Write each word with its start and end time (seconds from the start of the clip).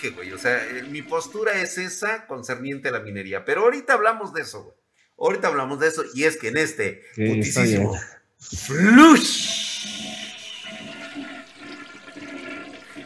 dije, 0.00 0.14
güey. 0.14 0.32
O 0.32 0.38
sea, 0.38 0.66
eh, 0.68 0.82
mi 0.84 1.02
postura 1.02 1.60
es 1.60 1.78
esa 1.78 2.26
concerniente 2.26 2.88
a 2.88 2.92
la 2.92 3.00
minería. 3.00 3.44
Pero 3.44 3.62
ahorita 3.62 3.94
hablamos 3.94 4.32
de 4.32 4.42
eso, 4.42 4.64
güey. 4.64 4.76
Ahorita 5.18 5.48
hablamos 5.48 5.80
de 5.80 5.88
eso. 5.88 6.04
Y 6.14 6.24
es 6.24 6.36
que 6.36 6.48
en 6.48 6.56
este 6.56 7.02
putísimo 7.14 7.98
flush. 8.38 9.68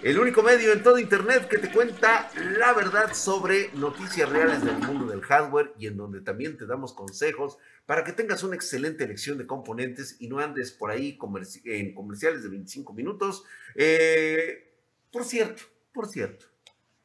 El 0.02 0.18
único 0.18 0.43
medio 0.43 0.70
en 0.75 0.82
todo 0.82 0.98
Internet 0.98 1.48
que 1.48 1.57
te 1.57 1.72
cuenta 1.72 2.30
la 2.58 2.75
verdad 2.75 3.14
sobre 3.14 3.70
noticias 3.72 4.29
reales 4.29 4.62
del 4.62 4.76
mundo 4.76 5.06
del 5.06 5.22
hardware 5.22 5.72
y 5.79 5.86
en 5.86 5.96
donde 5.96 6.20
también 6.20 6.58
te 6.58 6.66
damos 6.66 6.92
consejos 6.92 7.56
para 7.86 8.04
que 8.04 8.12
tengas 8.12 8.42
una 8.42 8.54
excelente 8.54 9.04
elección 9.04 9.38
de 9.38 9.46
componentes 9.46 10.16
y 10.20 10.29
no 10.29 10.40
andes 10.40 10.72
por 10.72 10.90
ahí 10.90 11.18
en 11.64 11.95
comerciales 11.95 12.42
de 12.42 12.48
25 12.50 12.92
minutos. 12.92 13.45
Eh, 13.76 14.74
por 15.11 15.24
cierto, 15.24 15.62
por 15.95 16.06
cierto, 16.06 16.54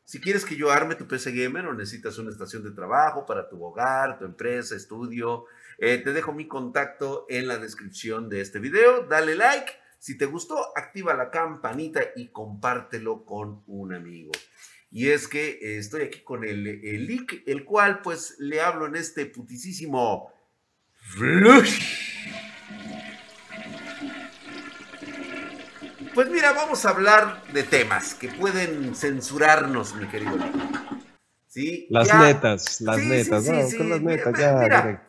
si 0.10 0.20
quieres 0.20 0.44
que 0.44 0.56
yo 0.56 0.72
arme 0.72 0.96
tu 0.96 1.08
PC 1.08 1.32
Gamer 1.34 1.68
o 1.68 1.74
necesitas 1.76 2.18
una 2.18 2.32
estación 2.32 2.64
de 2.64 2.72
trabajo 2.72 3.28
para 3.28 3.48
tu 3.48 3.64
hogar, 3.64 4.18
tu 4.18 4.26
empresa, 4.26 4.76
estudio, 4.76 5.46
eh, 5.78 6.00
te 6.00 6.14
dejo 6.14 6.34
mi 6.34 6.48
contacto 6.48 7.28
en 7.30 7.48
la 7.48 7.60
descripción 7.60 8.28
de 8.28 8.42
este 8.42 8.58
video. 8.58 9.06
Dale 9.06 9.36
like 9.36 9.72
si 10.00 10.18
te 10.18 10.26
gustó, 10.26 10.76
activa 10.76 11.14
la 11.14 11.30
campanita 11.30 12.02
y 12.16 12.30
compártelo 12.30 13.24
con 13.24 13.62
un 13.68 13.94
amigo. 13.94 14.32
Y 14.90 15.10
es 15.10 15.28
que 15.28 15.60
eh, 15.62 15.78
estoy 15.78 16.02
aquí 16.02 16.22
con 16.22 16.44
el, 16.44 16.66
el 16.66 17.28
el 17.46 17.64
cual 17.64 18.02
pues 18.02 18.36
le 18.40 18.62
hablo 18.62 18.88
en 18.88 18.96
este 18.96 19.28
putisísimo 19.28 20.34
Pues 26.14 26.30
mira, 26.30 26.54
vamos 26.54 26.86
a 26.86 26.90
hablar 26.90 27.44
de 27.54 27.64
temas 27.64 28.14
que 28.16 28.30
pueden 28.30 28.96
censurarnos, 28.96 29.96
mi 29.96 30.08
querido. 30.08 30.38
¿Sí? 31.48 31.88
Las 31.90 32.14
netas, 32.14 32.82
las 32.82 32.98
netas, 32.98 33.46
con 33.76 33.90
las 33.90 34.02
netas, 34.02 34.38
ya. 34.38 35.06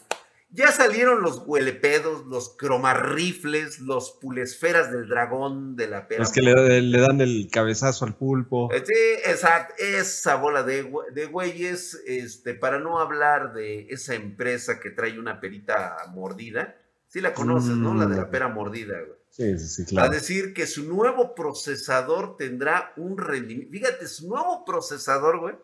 Ya 0.53 0.73
salieron 0.73 1.23
los 1.23 1.45
huelepedos, 1.47 2.27
los 2.27 2.57
cromarrifles, 2.57 3.79
los 3.79 4.19
pulesferas 4.21 4.91
del 4.91 5.09
dragón 5.09 5.77
de 5.77 5.87
la 5.87 6.09
pera. 6.09 6.23
Los 6.23 6.33
que 6.33 6.43
le, 6.43 7.01
dan 7.01 7.21
el 7.21 7.49
cabezazo 7.53 8.05
al 8.05 8.17
pulpo. 8.17 8.69
Eh, 8.73 8.83
sí, 8.85 9.31
exacto. 9.31 9.75
Esa 9.79 10.35
bola 10.35 10.65
de, 10.65 10.91
de 11.13 11.27
güeyes, 11.27 12.03
este, 12.05 12.55
para 12.55 12.81
no 12.81 12.99
hablar 12.99 13.53
de 13.53 13.87
esa 13.91 14.15
empresa 14.15 14.81
que 14.81 14.91
trae 14.91 15.21
una 15.21 15.41
perita 15.41 15.97
mordida. 16.13 16.77
Sí 17.07 17.21
la 17.21 17.33
conoces, 17.33 17.77
¿no? 17.77 17.95
La 17.95 18.07
de 18.07 18.17
la 18.17 18.27
mm. 18.27 18.31
pera 18.31 18.49
mordida, 18.49 18.99
güey. 19.07 19.20
Sí, 19.31 19.59
sí, 19.59 19.69
sí, 19.69 19.85
claro. 19.87 20.09
A 20.09 20.15
decir 20.15 20.53
que 20.53 20.67
su 20.67 20.85
nuevo 20.85 21.35
procesador 21.35 22.37
tendrá 22.37 22.93
un 22.97 23.17
rendimiento. 23.17 23.73
Fíjate, 23.73 24.07
su 24.07 24.29
nuevo 24.29 24.65
procesador, 24.65 25.39
güey 25.39 25.55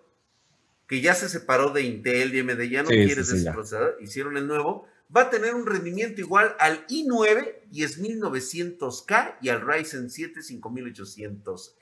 que 0.87 1.01
ya 1.01 1.15
se 1.15 1.29
separó 1.29 1.71
de 1.71 1.83
Intel 1.83 2.35
y 2.35 2.41
AMD, 2.41 2.63
ya 2.63 2.83
no 2.83 2.89
quiere 2.89 3.21
ese 3.21 3.51
procesador, 3.51 3.97
hicieron 4.01 4.37
el 4.37 4.47
nuevo, 4.47 4.87
va 5.15 5.23
a 5.23 5.31
tener 5.31 5.55
un 5.55 5.67
rendimiento 5.67 6.21
igual 6.21 6.55
al 6.59 6.87
i9 6.87 7.69
10900K 7.73 9.37
y 9.43 9.49
al 9.49 9.67
Ryzen 9.67 10.11
7 10.11 10.41
5800X. 10.41 11.73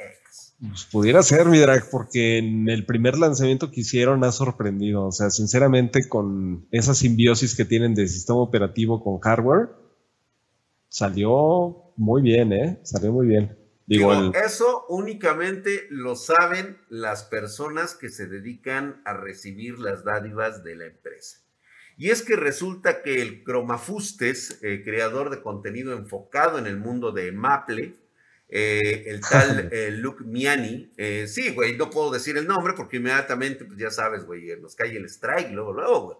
Pues 0.68 0.84
pudiera 0.90 1.22
ser, 1.22 1.46
mi 1.46 1.58
drag, 1.58 1.90
porque 1.90 2.38
en 2.38 2.68
el 2.68 2.86
primer 2.86 3.18
lanzamiento 3.18 3.70
que 3.70 3.80
hicieron 3.80 4.24
ha 4.24 4.32
sorprendido. 4.32 5.06
O 5.06 5.12
sea, 5.12 5.30
sinceramente, 5.30 6.08
con 6.08 6.66
esa 6.70 6.94
simbiosis 6.94 7.54
que 7.54 7.64
tienen 7.64 7.94
de 7.94 8.08
sistema 8.08 8.40
operativo 8.40 9.02
con 9.02 9.18
hardware, 9.20 9.68
salió 10.94 11.92
muy 11.96 12.22
bien, 12.22 12.52
¿eh? 12.52 12.78
Salió 12.84 13.10
muy 13.10 13.26
bien. 13.26 13.58
Digo, 13.84 14.12
eso 14.32 14.86
únicamente 14.88 15.88
lo 15.90 16.14
saben 16.14 16.78
las 16.88 17.24
personas 17.24 17.96
que 17.96 18.10
se 18.10 18.28
dedican 18.28 19.02
a 19.04 19.12
recibir 19.14 19.80
las 19.80 20.04
dádivas 20.04 20.62
de 20.62 20.76
la 20.76 20.86
empresa. 20.86 21.40
Y 21.96 22.10
es 22.10 22.22
que 22.22 22.36
resulta 22.36 23.02
que 23.02 23.20
el 23.20 23.42
Cromafustes, 23.42 24.60
eh, 24.62 24.82
creador 24.84 25.30
de 25.30 25.42
contenido 25.42 25.94
enfocado 25.94 26.58
en 26.58 26.66
el 26.68 26.76
mundo 26.76 27.10
de 27.10 27.32
Maple, 27.32 27.96
eh, 28.48 29.04
el 29.06 29.20
tal 29.20 29.68
eh, 29.72 29.90
Luke 29.90 30.22
Miani, 30.24 30.92
sí, 31.26 31.52
güey, 31.52 31.76
no 31.76 31.90
puedo 31.90 32.12
decir 32.12 32.36
el 32.36 32.46
nombre 32.46 32.74
porque 32.76 32.98
inmediatamente, 32.98 33.64
pues 33.64 33.78
ya 33.78 33.90
sabes, 33.90 34.24
güey, 34.24 34.46
nos 34.60 34.76
cae 34.76 34.96
el 34.96 35.06
strike 35.06 35.50
luego, 35.50 35.72
luego, 35.72 36.04
güey 36.04 36.18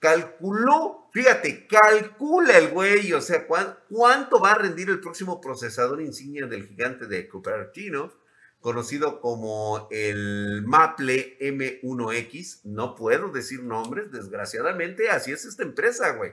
calculó, 0.00 1.08
fíjate, 1.12 1.66
calcula 1.66 2.58
el 2.58 2.70
güey, 2.70 3.12
o 3.12 3.20
sea, 3.20 3.46
cuánto 3.46 4.40
va 4.40 4.52
a 4.52 4.58
rendir 4.58 4.88
el 4.88 4.98
próximo 4.98 5.40
procesador 5.40 6.00
insignia 6.00 6.46
del 6.46 6.66
gigante 6.66 7.06
de 7.06 7.28
Cupertino, 7.28 8.12
conocido 8.60 9.20
como 9.20 9.88
el 9.90 10.62
Maple 10.66 11.38
M1X. 11.38 12.62
No 12.64 12.96
puedo 12.96 13.28
decir 13.28 13.62
nombres, 13.62 14.10
desgraciadamente, 14.10 15.10
así 15.10 15.32
es 15.32 15.44
esta 15.44 15.62
empresa, 15.62 16.12
güey. 16.12 16.32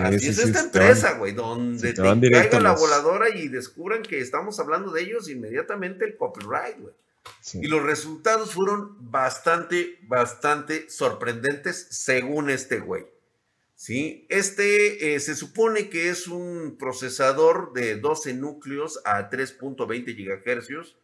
así 0.00 0.28
es 0.28 0.38
esta 0.38 0.60
empresa, 0.60 1.14
güey, 1.14 1.32
donde 1.32 1.92
te 1.92 2.02
caiga 2.02 2.60
la 2.60 2.72
voladora 2.72 3.30
y 3.30 3.48
descubran 3.48 4.02
que 4.02 4.20
estamos 4.20 4.58
hablando 4.58 4.90
de 4.90 5.02
ellos 5.02 5.30
inmediatamente 5.30 6.04
el 6.04 6.16
copyright, 6.16 6.78
güey. 6.80 6.94
Y 7.54 7.66
los 7.66 7.82
resultados 7.82 8.54
fueron 8.54 8.96
bastante, 9.10 9.98
bastante 10.02 10.88
sorprendentes 10.88 11.88
según 11.90 12.50
este 12.50 12.80
güey. 12.80 13.06
¿Sí? 13.74 14.26
Este 14.28 15.14
eh, 15.14 15.20
se 15.20 15.34
supone 15.34 15.88
que 15.88 16.10
es 16.10 16.28
un 16.28 16.76
procesador 16.78 17.72
de 17.72 17.96
12 17.96 18.34
núcleos 18.34 19.00
a 19.06 19.30
3.20 19.30 20.14
GHz. 20.14 20.96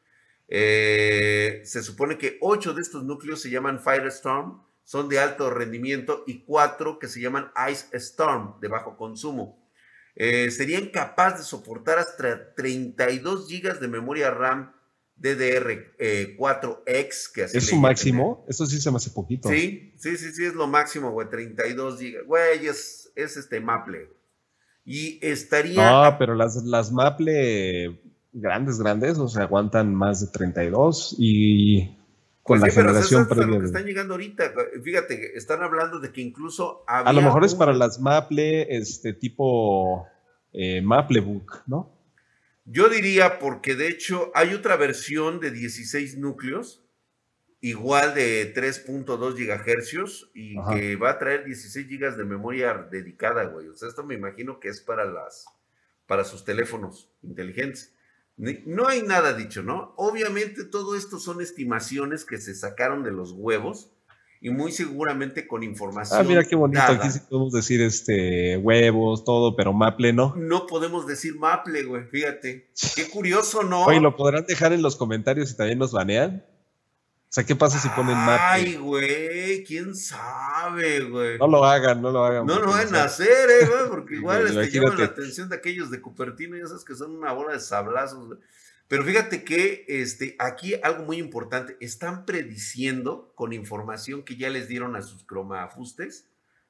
Eh, 0.49 1.63
se 1.65 1.83
supone 1.83 2.19
que 2.19 2.37
8 2.43 2.75
de 2.75 2.83
estos 2.83 3.03
núcleos 3.05 3.41
se 3.41 3.49
llaman 3.49 3.81
Firestorm, 3.83 4.63
son 4.85 5.09
de 5.09 5.19
alto 5.19 5.49
rendimiento, 5.51 6.23
y 6.27 6.45
4 6.45 6.99
que 6.99 7.09
se 7.09 7.21
llaman 7.21 7.51
Ice 7.71 7.87
Storm, 7.97 8.61
de 8.61 8.69
bajo 8.69 8.99
consumo. 8.99 9.67
Eh, 10.15 10.51
serían 10.51 10.89
capaces 10.89 11.39
de 11.39 11.45
soportar 11.45 11.99
hasta 11.99 12.55
32 12.55 13.49
GB 13.49 13.81
de 13.81 13.89
memoria 13.89 14.31
RAM 14.31 14.76
DDR4X, 15.21 16.79
eh, 16.87 17.11
que 17.35 17.45
así 17.45 17.59
¿Es 17.59 17.69
su 17.69 17.77
máximo? 17.77 18.45
Eso 18.49 18.67
sí 18.67 18.81
se 18.81 18.91
me 18.91 18.97
hace 18.97 19.11
poquito. 19.11 19.49
Sí, 19.49 19.93
sí, 19.97 20.17
sí, 20.17 20.33
sí, 20.33 20.45
es 20.45 20.55
lo 20.55 20.67
máximo, 20.67 21.11
güey, 21.13 21.29
32 21.29 21.99
GB. 21.99 22.27
Güey, 22.27 22.67
es, 22.67 23.13
es 23.15 23.37
este 23.37 23.61
Maple. 23.61 24.09
Y 24.85 25.19
estaría... 25.23 25.91
No, 25.91 26.19
pero 26.19 26.35
las, 26.35 26.57
las 26.65 26.93
Maple 26.93 27.99
grandes, 28.37 28.79
grandes, 28.79 29.19
o 29.19 29.29
sea, 29.29 29.45
aguantan 29.45 29.95
más 29.95 30.21
de 30.21 30.27
32 30.29 31.17
y 31.19 31.87
con 32.43 32.61
pues 32.61 32.63
la 32.63 32.71
generación 32.71 33.27
previa. 33.27 33.59
están 33.65 33.85
llegando 33.85 34.15
ahorita. 34.15 34.53
Fíjate, 34.85 35.37
están 35.37 35.63
hablando 35.63 35.99
de 35.99 36.13
que 36.13 36.21
incluso 36.21 36.85
A 36.87 37.13
lo 37.13 37.23
mejor 37.23 37.45
es 37.45 37.55
para 37.55 37.73
las 37.73 37.99
Maple, 37.99 38.77
este 38.77 39.15
tipo 39.15 40.07
eh, 40.53 40.81
Maplebook, 40.83 41.63
¿no? 41.67 41.96
Yo 42.67 42.89
diría 42.89 43.39
porque 43.39 43.77
de 43.77 43.89
hecho 43.89 44.33
hay 44.35 44.53
otra 44.53 44.77
versión 44.77 45.39
de 45.39 45.53
16 45.53 46.19
núcleos, 46.19 46.85
igual 47.61 48.15
de 48.15 48.53
3.2 48.55 49.35
GHz 49.35 50.31
y 50.35 50.57
que 50.71 50.97
va 50.97 51.11
a 51.11 51.19
traer 51.19 51.45
16 51.45 51.87
GB 51.89 52.17
de 52.17 52.25
memoria 52.25 52.75
dedicada, 52.91 53.45
güey. 53.45 53.69
O 53.69 53.75
sea, 53.75 53.89
esto 53.89 54.05
me 54.05 54.15
imagino 54.15 54.59
que 54.59 54.69
es 54.69 54.81
para 54.81 55.05
las 55.05 55.47
para 56.07 56.25
sus 56.25 56.45
teléfonos 56.45 57.11
inteligentes. 57.23 57.93
No 58.37 58.87
hay 58.87 59.03
nada 59.03 59.33
dicho, 59.33 59.63
¿no? 59.63 59.95
Obviamente 59.97 60.65
todo 60.65 60.95
esto 60.95 61.19
son 61.19 61.41
estimaciones 61.41 62.25
que 62.25 62.39
se 62.39 62.55
sacaron 62.55 63.03
de 63.03 63.11
los 63.11 63.33
huevos 63.33 63.93
y 64.41 64.51
muy 64.51 64.73
seguramente 64.73 65.47
con 65.47 65.63
información. 65.63 66.21
Ah, 66.21 66.25
mira 66.25 66.45
qué 66.45 66.57
bonito. 66.57 66.83
Aquí 66.83 67.11
sí 67.11 67.21
podemos 67.29 67.53
decir 67.53 67.81
este 67.81 68.57
huevos, 68.59 69.25
todo, 69.25 69.57
pero 69.57 69.73
Maple 69.73 70.13
no. 70.13 70.35
No 70.37 70.67
podemos 70.67 71.07
decir 71.07 71.37
Maple, 71.37 71.85
güey, 71.85 72.05
fíjate. 72.05 72.71
Qué 72.95 73.09
curioso, 73.09 73.63
¿no? 73.63 73.85
Oye, 73.85 74.01
¿lo 74.01 74.17
podrán 74.17 74.47
dejar 74.47 74.73
en 74.73 74.83
los 74.83 74.97
comentarios 74.97 75.49
si 75.49 75.57
también 75.57 75.79
nos 75.79 75.93
banean? 75.93 76.45
O 77.29 77.33
sea, 77.37 77.45
¿qué 77.45 77.57
pasa 77.57 77.79
si 77.79 77.89
ponen 77.91 78.17
Maple? 78.17 78.39
Ay, 78.41 78.77
güey, 78.77 79.65
quién 79.65 79.95
sabe, 79.95 81.01
güey. 81.01 81.39
No 81.39 81.49
lo 81.49 81.65
hagan, 81.65 82.01
no 82.01 82.11
lo 82.11 82.25
hagan. 82.25 82.47
No 82.47 82.61
lo 82.61 82.71
van 82.71 82.95
a 82.95 83.05
hacer, 83.05 83.51
eh, 83.51 83.67
güey, 83.67 83.89
porque 83.91 84.15
igual 84.17 84.47
este, 84.47 84.71
llaman 84.71 84.99
la 84.99 85.05
atención 85.07 85.49
de 85.49 85.57
aquellos 85.57 85.91
de 85.91 86.01
Cupertino, 86.01 86.57
ya 86.57 86.67
sabes 86.67 86.85
que 86.85 86.95
son 86.95 87.17
una 87.17 87.33
bola 87.33 87.55
de 87.55 87.61
sablazos, 87.61 88.27
güey. 88.27 88.39
Pero 88.89 89.05
fíjate 89.05 89.43
que 89.45 89.85
este, 89.89 90.37
aquí 90.39 90.75
algo 90.83 91.05
muy 91.05 91.19
importante, 91.19 91.77
están 91.81 92.25
prediciendo 92.25 93.33
con 93.35 93.53
información 93.53 94.23
que 94.23 94.37
ya 94.37 94.49
les 94.49 94.69
dieron 94.69 94.95
a 94.95 95.03
sus 95.03 95.25
cromafustes 95.25 96.29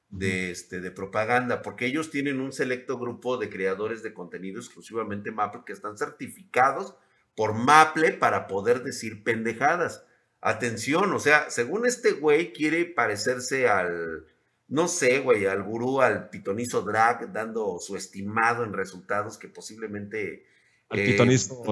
de, 0.09 0.51
este, 0.51 0.79
de 0.79 0.91
propaganda, 0.91 1.61
porque 1.61 1.85
ellos 1.85 2.09
tienen 2.09 2.39
un 2.39 2.53
selecto 2.53 2.97
grupo 2.97 3.37
de 3.37 3.49
creadores 3.49 4.01
de 4.03 4.13
contenido 4.13 4.59
exclusivamente 4.59 5.31
Maple 5.31 5.61
que 5.65 5.73
están 5.73 5.97
certificados 5.97 6.95
por 7.35 7.53
Maple 7.53 8.13
para 8.13 8.47
poder 8.47 8.83
decir 8.83 9.23
pendejadas. 9.23 10.03
Atención, 10.41 11.13
o 11.13 11.19
sea, 11.19 11.49
según 11.49 11.85
este 11.85 12.13
güey 12.13 12.53
quiere 12.53 12.85
parecerse 12.85 13.67
al, 13.67 14.25
no 14.67 14.87
sé, 14.87 15.19
güey, 15.19 15.45
al 15.45 15.61
gurú, 15.61 16.01
al 16.01 16.29
pitonizo 16.29 16.81
drag, 16.81 17.31
dando 17.31 17.77
su 17.79 17.95
estimado 17.95 18.63
en 18.63 18.73
resultados 18.73 19.37
que 19.37 19.49
posiblemente 19.49 20.45
al 20.89 20.99
eh, 20.99 21.17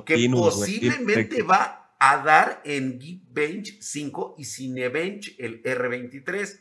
que 0.06 0.30
posiblemente 0.30 1.44
va 1.44 1.86
a 2.00 2.24
dar 2.24 2.62
en 2.66 3.00
Geekbench 3.00 3.80
5 3.82 4.36
y 4.38 4.46
Cinebench 4.46 5.36
el 5.40 5.62
R23. 5.64 6.60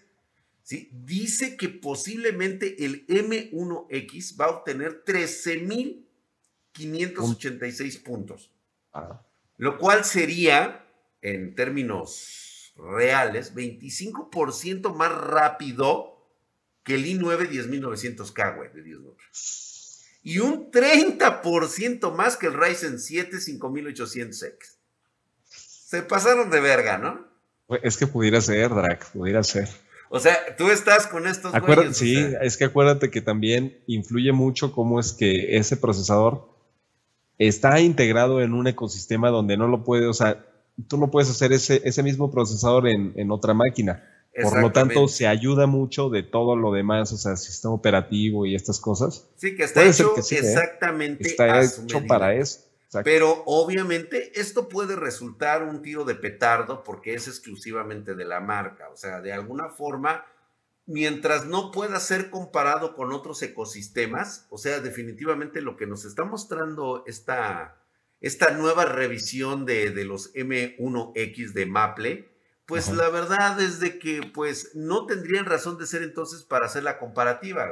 ¿sí? 0.62 0.88
Dice 0.92 1.56
que 1.56 1.68
posiblemente 1.68 2.84
el 2.84 3.06
M1X 3.06 4.40
va 4.40 4.46
a 4.46 4.50
obtener 4.50 5.04
13.586 5.04 8.02
puntos. 8.02 8.50
Ah. 8.92 9.24
Lo 9.56 9.78
cual 9.78 10.04
sería, 10.04 10.84
en 11.22 11.54
términos 11.54 12.74
reales, 12.76 13.54
25% 13.54 14.92
más 14.94 15.12
rápido 15.12 16.10
que 16.82 16.96
el 16.96 17.06
i9 17.06 17.48
10900K, 17.48 18.56
güey, 18.56 18.72
de 18.72 18.82
10 18.82 18.98
números. 18.98 19.73
Y 20.24 20.38
un 20.38 20.70
30% 20.72 22.12
más 22.12 22.36
que 22.38 22.46
el 22.46 22.54
Ryzen 22.54 22.98
7 22.98 23.36
5800X. 23.36 24.56
Se 25.44 26.02
pasaron 26.02 26.50
de 26.50 26.60
verga, 26.60 26.96
¿no? 26.98 27.28
Es 27.82 27.98
que 27.98 28.06
pudiera 28.06 28.40
ser, 28.40 28.70
Drac, 28.70 29.12
pudiera 29.12 29.42
ser. 29.42 29.68
O 30.08 30.18
sea, 30.18 30.56
tú 30.56 30.70
estás 30.70 31.06
con 31.06 31.26
estos 31.26 31.52
güeyes, 31.60 31.96
Sí, 31.96 32.16
es 32.40 32.56
que 32.56 32.64
acuérdate 32.64 33.10
que 33.10 33.20
también 33.20 33.78
influye 33.86 34.32
mucho 34.32 34.72
cómo 34.72 34.98
es 34.98 35.12
que 35.12 35.56
ese 35.58 35.76
procesador 35.76 36.48
está 37.38 37.80
integrado 37.80 38.40
en 38.40 38.54
un 38.54 38.66
ecosistema 38.66 39.28
donde 39.28 39.56
no 39.56 39.68
lo 39.68 39.84
puede, 39.84 40.06
o 40.06 40.14
sea, 40.14 40.46
tú 40.88 40.96
no 40.96 41.10
puedes 41.10 41.28
hacer 41.28 41.52
ese, 41.52 41.82
ese 41.84 42.02
mismo 42.02 42.30
procesador 42.30 42.88
en, 42.88 43.12
en 43.16 43.30
otra 43.30 43.52
máquina. 43.52 44.08
Por 44.42 44.60
lo 44.60 44.72
tanto, 44.72 45.06
se 45.06 45.28
ayuda 45.28 45.66
mucho 45.66 46.10
de 46.10 46.24
todo 46.24 46.56
lo 46.56 46.72
demás, 46.72 47.12
o 47.12 47.16
sea, 47.16 47.36
sistema 47.36 47.74
operativo 47.74 48.46
y 48.46 48.54
estas 48.54 48.80
cosas. 48.80 49.28
Sí, 49.36 49.54
que 49.56 49.62
está 49.62 49.84
hecho 49.84 50.14
¿eh? 50.16 50.20
exactamente. 50.20 51.28
Está 51.28 51.62
hecho 51.62 52.04
para 52.06 52.34
eso. 52.34 52.60
Pero 53.02 53.42
obviamente 53.46 54.32
esto 54.38 54.68
puede 54.68 54.94
resultar 54.96 55.62
un 55.62 55.82
tiro 55.82 56.04
de 56.04 56.14
petardo 56.14 56.84
porque 56.84 57.14
es 57.14 57.26
exclusivamente 57.26 58.14
de 58.14 58.24
la 58.24 58.40
marca. 58.40 58.88
O 58.90 58.96
sea, 58.96 59.20
de 59.20 59.32
alguna 59.32 59.70
forma, 59.70 60.24
mientras 60.86 61.46
no 61.46 61.72
pueda 61.72 61.98
ser 61.98 62.30
comparado 62.30 62.94
con 62.94 63.12
otros 63.12 63.42
ecosistemas, 63.42 64.46
o 64.50 64.58
sea, 64.58 64.80
definitivamente 64.80 65.60
lo 65.60 65.76
que 65.76 65.86
nos 65.86 66.04
está 66.04 66.24
mostrando 66.24 67.04
esta, 67.06 67.80
esta 68.20 68.50
nueva 68.52 68.84
revisión 68.84 69.64
de, 69.64 69.90
de 69.90 70.04
los 70.04 70.32
M1X 70.34 71.52
de 71.52 71.66
Maple, 71.66 72.33
pues 72.66 72.90
la 72.90 73.08
verdad 73.10 73.60
es 73.60 73.80
de 73.80 73.98
que 73.98 74.22
pues 74.32 74.70
no 74.74 75.06
tendrían 75.06 75.44
razón 75.44 75.78
de 75.78 75.86
ser 75.86 76.02
entonces 76.02 76.42
para 76.42 76.66
hacer 76.66 76.82
la 76.82 76.98
comparativa. 76.98 77.66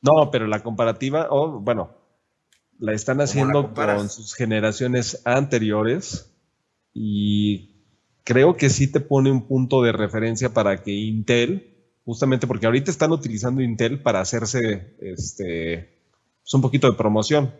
No, 0.00 0.30
pero 0.30 0.46
la 0.46 0.62
comparativa, 0.62 1.28
oh, 1.30 1.60
bueno, 1.60 1.96
la 2.78 2.92
están 2.92 3.20
haciendo 3.20 3.72
con 3.72 4.10
sus 4.10 4.34
generaciones 4.34 5.22
anteriores 5.24 6.34
y 6.92 7.86
creo 8.24 8.56
que 8.56 8.70
sí 8.70 8.90
te 8.90 9.00
pone 9.00 9.30
un 9.30 9.46
punto 9.46 9.82
de 9.82 9.92
referencia 9.92 10.52
para 10.52 10.82
que 10.82 10.90
Intel, 10.90 11.76
justamente 12.04 12.48
porque 12.48 12.66
ahorita 12.66 12.90
están 12.90 13.12
utilizando 13.12 13.62
Intel 13.62 14.02
para 14.02 14.20
hacerse 14.20 14.96
este, 15.00 16.00
pues 16.42 16.54
un 16.54 16.62
poquito 16.62 16.90
de 16.90 16.96
promoción. 16.96 17.54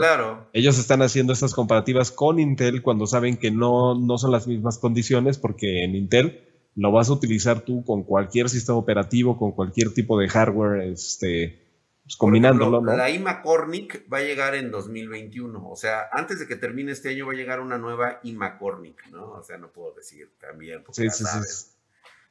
Claro. 0.00 0.48
Ellos 0.52 0.78
están 0.78 1.02
haciendo 1.02 1.32
estas 1.32 1.54
comparativas 1.54 2.10
con 2.10 2.38
Intel 2.38 2.82
cuando 2.82 3.06
saben 3.06 3.36
que 3.36 3.50
no, 3.50 3.94
no 3.94 4.18
son 4.18 4.32
las 4.32 4.46
mismas 4.46 4.78
condiciones, 4.78 5.38
porque 5.38 5.84
en 5.84 5.94
Intel 5.94 6.44
lo 6.76 6.90
vas 6.92 7.08
a 7.08 7.12
utilizar 7.12 7.60
tú 7.60 7.84
con 7.84 8.02
cualquier 8.02 8.48
sistema 8.48 8.78
operativo, 8.78 9.38
con 9.38 9.52
cualquier 9.52 9.94
tipo 9.94 10.18
de 10.18 10.28
hardware, 10.28 10.82
este, 10.88 11.64
pues, 12.02 12.16
combinándolo. 12.16 12.80
¿no? 12.80 12.96
La 12.96 13.10
IMA 13.10 13.42
Cornic 13.42 14.04
va 14.12 14.18
a 14.18 14.22
llegar 14.22 14.54
en 14.54 14.70
2021, 14.70 15.68
o 15.68 15.76
sea, 15.76 16.08
antes 16.12 16.38
de 16.38 16.46
que 16.46 16.56
termine 16.56 16.92
este 16.92 17.10
año 17.10 17.26
va 17.26 17.32
a 17.32 17.36
llegar 17.36 17.60
una 17.60 17.78
nueva 17.78 18.20
IMA 18.24 18.58
Cornic, 18.58 19.06
¿no? 19.10 19.32
O 19.32 19.42
sea, 19.42 19.56
no 19.58 19.72
puedo 19.72 19.94
decir 19.94 20.32
también, 20.40 20.82
porque 20.84 21.10
sí, 21.10 21.24
sabes. 21.24 21.76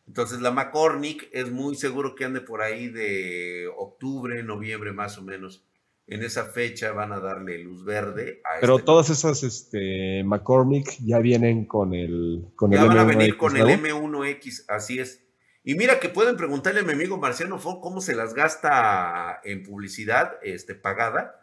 Entonces, 0.06 0.42
la 0.42 0.51
McCormick 0.51 1.30
es 1.31 1.50
muy 1.50 1.75
seguro 1.75 2.13
que 2.13 2.25
ande 2.25 2.42
por 2.42 2.62
ahí 2.62 2.89
de 2.89 3.69
octubre, 3.77 4.44
noviembre 4.44 4.92
más 4.92 5.18
o 5.18 5.21
menos 5.21 5.63
en 6.07 6.23
esa 6.23 6.45
fecha 6.45 6.91
van 6.91 7.13
a 7.13 7.19
darle 7.19 7.59
luz 7.59 7.85
verde 7.85 8.41
a 8.44 8.59
Pero 8.59 8.75
este 8.75 8.85
todas 8.85 9.09
esas 9.09 9.44
este, 9.44 10.23
McCormick 10.23 10.97
ya 11.05 11.19
vienen 11.19 11.65
con 11.65 11.94
el 11.94 12.47
con 12.55 12.71
Ya 12.71 12.83
van 12.83 12.97
a 12.97 13.03
venir 13.03 13.38
con 13.38 13.55
el 13.55 13.67
M1X, 13.67 14.65
así 14.67 15.00
es. 15.00 15.21
Y 15.63 15.75
mira 15.75 16.00
que 16.00 16.09
pueden 16.09 16.35
preguntarle 16.35 16.81
a 16.81 16.83
mi 16.83 16.91
amigo 16.91 17.17
Marciano 17.17 17.57
Fon 17.57 17.79
cómo 17.79 18.01
se 18.01 18.15
las 18.15 18.33
gasta 18.33 19.39
en 19.45 19.63
publicidad 19.63 20.38
este, 20.44 20.75
pagada 20.75 21.39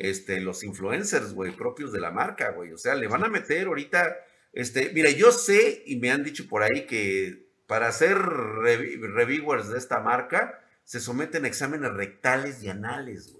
este, 0.00 0.40
los 0.40 0.64
influencers, 0.64 1.34
güey, 1.34 1.52
propios 1.52 1.92
de 1.92 2.00
la 2.00 2.10
marca, 2.10 2.50
güey. 2.50 2.72
O 2.72 2.78
sea, 2.78 2.94
le 2.96 3.06
van 3.06 3.22
a 3.22 3.28
meter 3.28 3.68
ahorita, 3.68 4.16
este, 4.52 4.90
mira, 4.92 5.10
yo 5.10 5.30
sé 5.30 5.84
y 5.86 5.96
me 5.96 6.10
han 6.10 6.24
dicho 6.24 6.48
por 6.48 6.62
ahí 6.62 6.86
que 6.86 7.50
para 7.66 7.86
hacer 7.86 8.18
reviewers 8.18 9.68
de 9.68 9.78
esta 9.78 10.00
marca 10.00 10.58
se 10.82 10.98
someten 10.98 11.44
a 11.44 11.48
exámenes 11.48 11.92
rectales 11.92 12.62
y 12.64 12.68
anales, 12.68 13.32
güey. 13.32 13.39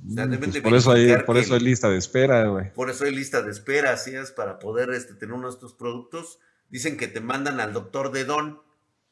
Pues 0.00 0.60
por, 0.60 0.74
eso 0.74 0.92
hay, 0.92 1.16
por 1.26 1.36
eso 1.36 1.54
hay 1.54 1.60
lista 1.60 1.90
de 1.90 1.98
espera, 1.98 2.46
güey. 2.46 2.72
Por 2.72 2.88
eso 2.88 3.04
hay 3.04 3.14
lista 3.14 3.42
de 3.42 3.50
espera, 3.50 3.92
así 3.92 4.14
es, 4.14 4.30
para 4.30 4.58
poder 4.58 4.90
este, 4.90 5.14
tener 5.14 5.34
uno 5.34 5.48
de 5.48 5.54
estos 5.54 5.74
productos. 5.74 6.38
Dicen 6.68 6.96
que 6.96 7.08
te 7.08 7.20
mandan 7.20 7.58
al 7.60 7.72
doctor 7.72 8.12
de 8.12 8.24
Don. 8.24 8.62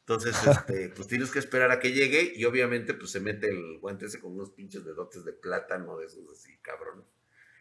Entonces, 0.01 0.37
este, 0.47 0.91
pues 0.91 1.09
tienes 1.09 1.31
que 1.31 1.41
esperar 1.41 1.73
a 1.73 1.81
que 1.81 1.93
llegue 1.93 2.33
y 2.37 2.45
obviamente 2.45 2.95
pues 2.95 3.11
se 3.11 3.21
mete 3.21 3.49
el 3.49 3.79
guante 3.81 4.07
ese 4.07 4.21
con 4.21 4.33
unos 4.33 4.51
pinches 4.51 4.85
dedotes 4.85 5.25
de 5.25 5.33
plátano 5.33 5.99
de 5.99 6.07
esos 6.07 6.25
así, 6.31 6.57
cabrón 6.63 7.05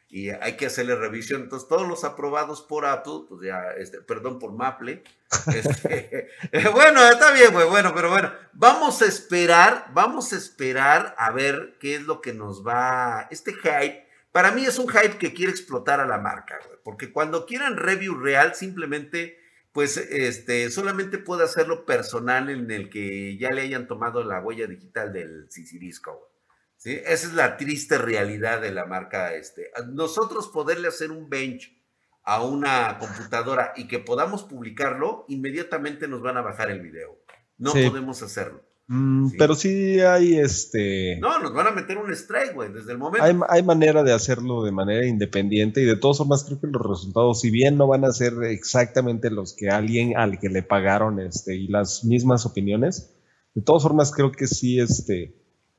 y 0.09 0.29
hay 0.29 0.55
que 0.55 0.67
hacerle 0.67 0.95
revisión. 0.95 1.43
Entonces, 1.43 1.67
todos 1.67 1.87
los 1.87 2.03
aprobados 2.03 2.61
por 2.61 2.85
Apple, 2.85 3.25
pues 3.27 3.41
ya, 3.45 3.71
este, 3.77 4.01
perdón, 4.01 4.39
por 4.39 4.53
Maple. 4.53 5.03
Este, 5.53 6.29
bueno, 6.73 7.05
está 7.09 7.31
bien, 7.33 7.51
güey, 7.51 7.67
bueno, 7.67 7.93
pero 7.93 8.09
bueno, 8.09 8.31
vamos 8.53 9.01
a 9.01 9.05
esperar, 9.05 9.87
vamos 9.93 10.31
a 10.31 10.37
esperar 10.37 11.13
a 11.17 11.31
ver 11.31 11.75
qué 11.79 11.95
es 11.95 12.03
lo 12.03 12.21
que 12.21 12.33
nos 12.33 12.65
va, 12.65 13.27
este 13.31 13.53
hype. 13.53 14.07
Para 14.31 14.51
mí 14.51 14.65
es 14.65 14.79
un 14.79 14.87
hype 14.87 15.17
que 15.17 15.33
quiere 15.33 15.51
explotar 15.51 15.99
a 15.99 16.05
la 16.05 16.19
marca, 16.19 16.57
güey, 16.65 16.77
porque 16.83 17.11
cuando 17.11 17.45
quieran 17.45 17.75
review 17.75 18.15
real, 18.15 18.55
simplemente, 18.55 19.39
pues, 19.73 19.97
este, 19.97 20.71
solamente 20.71 21.17
puede 21.17 21.43
hacerlo 21.43 21.85
personal 21.85 22.49
en 22.49 22.71
el 22.71 22.89
que 22.89 23.37
ya 23.37 23.51
le 23.51 23.61
hayan 23.61 23.87
tomado 23.87 24.23
la 24.23 24.39
huella 24.39 24.67
digital 24.67 25.11
del 25.11 25.47
Cicirisco, 25.51 26.13
güey. 26.13 26.34
Esa 26.83 27.27
es 27.27 27.33
la 27.33 27.57
triste 27.57 27.97
realidad 27.97 28.61
de 28.61 28.71
la 28.71 28.85
marca. 28.85 29.33
Este. 29.33 29.71
Nosotros 29.91 30.49
poderle 30.49 30.87
hacer 30.87 31.11
un 31.11 31.29
bench 31.29 31.75
a 32.23 32.43
una 32.43 32.97
computadora 32.99 33.73
y 33.75 33.87
que 33.87 33.99
podamos 33.99 34.43
publicarlo, 34.43 35.25
inmediatamente 35.27 36.07
nos 36.07 36.21
van 36.21 36.37
a 36.37 36.41
bajar 36.41 36.71
el 36.71 36.81
video. 36.81 37.17
No 37.57 37.71
podemos 37.71 38.21
hacerlo. 38.21 38.63
Mm, 38.87 39.31
pero 39.39 39.55
sí 39.55 39.99
hay 39.99 40.37
este. 40.37 41.17
No, 41.19 41.39
nos 41.39 41.53
van 41.53 41.67
a 41.67 41.71
meter 41.71 41.97
un 41.97 42.11
strike, 42.11 42.53
güey, 42.53 42.71
desde 42.71 42.91
el 42.91 42.99
momento. 42.99 43.23
Hay, 43.23 43.35
hay, 43.49 43.63
manera 43.63 44.03
de 44.03 44.13
hacerlo 44.13 44.63
de 44.63 44.71
manera 44.71 45.07
independiente 45.07 45.81
y 45.81 45.85
de 45.85 45.95
todos 45.95 46.19
formas 46.19 46.43
creo 46.43 46.59
que 46.59 46.67
los 46.67 46.81
resultados, 46.81 47.41
si 47.41 47.49
bien 47.49 47.77
no 47.77 47.87
van 47.87 48.05
a 48.05 48.11
ser 48.11 48.33
exactamente 48.43 49.31
los 49.31 49.55
que 49.55 49.69
alguien 49.69 50.15
al 50.17 50.39
que 50.39 50.49
le 50.49 50.61
pagaron 50.61 51.19
este 51.19 51.55
y 51.55 51.67
las 51.67 52.05
mismas 52.05 52.45
opiniones, 52.45 53.15
de 53.55 53.63
todas 53.63 53.81
formas 53.81 54.11
creo 54.11 54.31
que 54.31 54.45
sí, 54.45 54.79
este, 54.79 55.35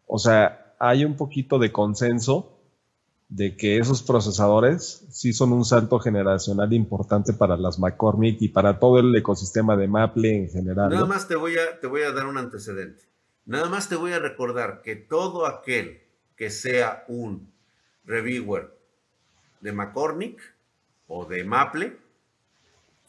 o 0.07 0.19
sea, 0.19 0.66
hay 0.79 1.05
un 1.05 1.17
poquito 1.17 1.59
de 1.59 1.73
consenso 1.73 2.53
de 3.29 3.57
que 3.57 3.79
esos 3.79 4.03
procesadores 4.03 5.05
sí 5.11 5.33
son 5.33 5.53
un 5.53 5.65
salto 5.65 5.99
generacional 5.99 6.73
importante 6.73 7.33
para 7.33 7.57
las 7.57 7.79
McCormick 7.79 8.41
y 8.41 8.49
para 8.49 8.79
todo 8.79 9.01
el 9.01 9.15
ecosistema 9.17 9.77
de 9.77 9.89
Maple 9.89 10.37
en 10.37 10.49
general. 10.49 10.91
Nada 10.91 11.07
más 11.07 11.27
te 11.27 11.35
voy, 11.35 11.57
a, 11.57 11.81
te 11.81 11.87
voy 11.87 12.03
a 12.03 12.13
dar 12.13 12.27
un 12.27 12.39
antecedente. 12.39 13.03
Nada 13.45 13.69
más 13.69 13.89
te 13.89 13.97
voy 13.97 14.13
a 14.13 14.19
recordar 14.19 14.83
que 14.83 14.97
todo 14.97 15.47
aquel 15.47 16.03
que 16.37 16.51
sea 16.51 17.05
un 17.09 17.53
reviewer 18.05 18.77
de 19.61 19.73
McCormick 19.73 20.41
o 21.09 21.25
de 21.25 21.43
Maple, 21.45 21.97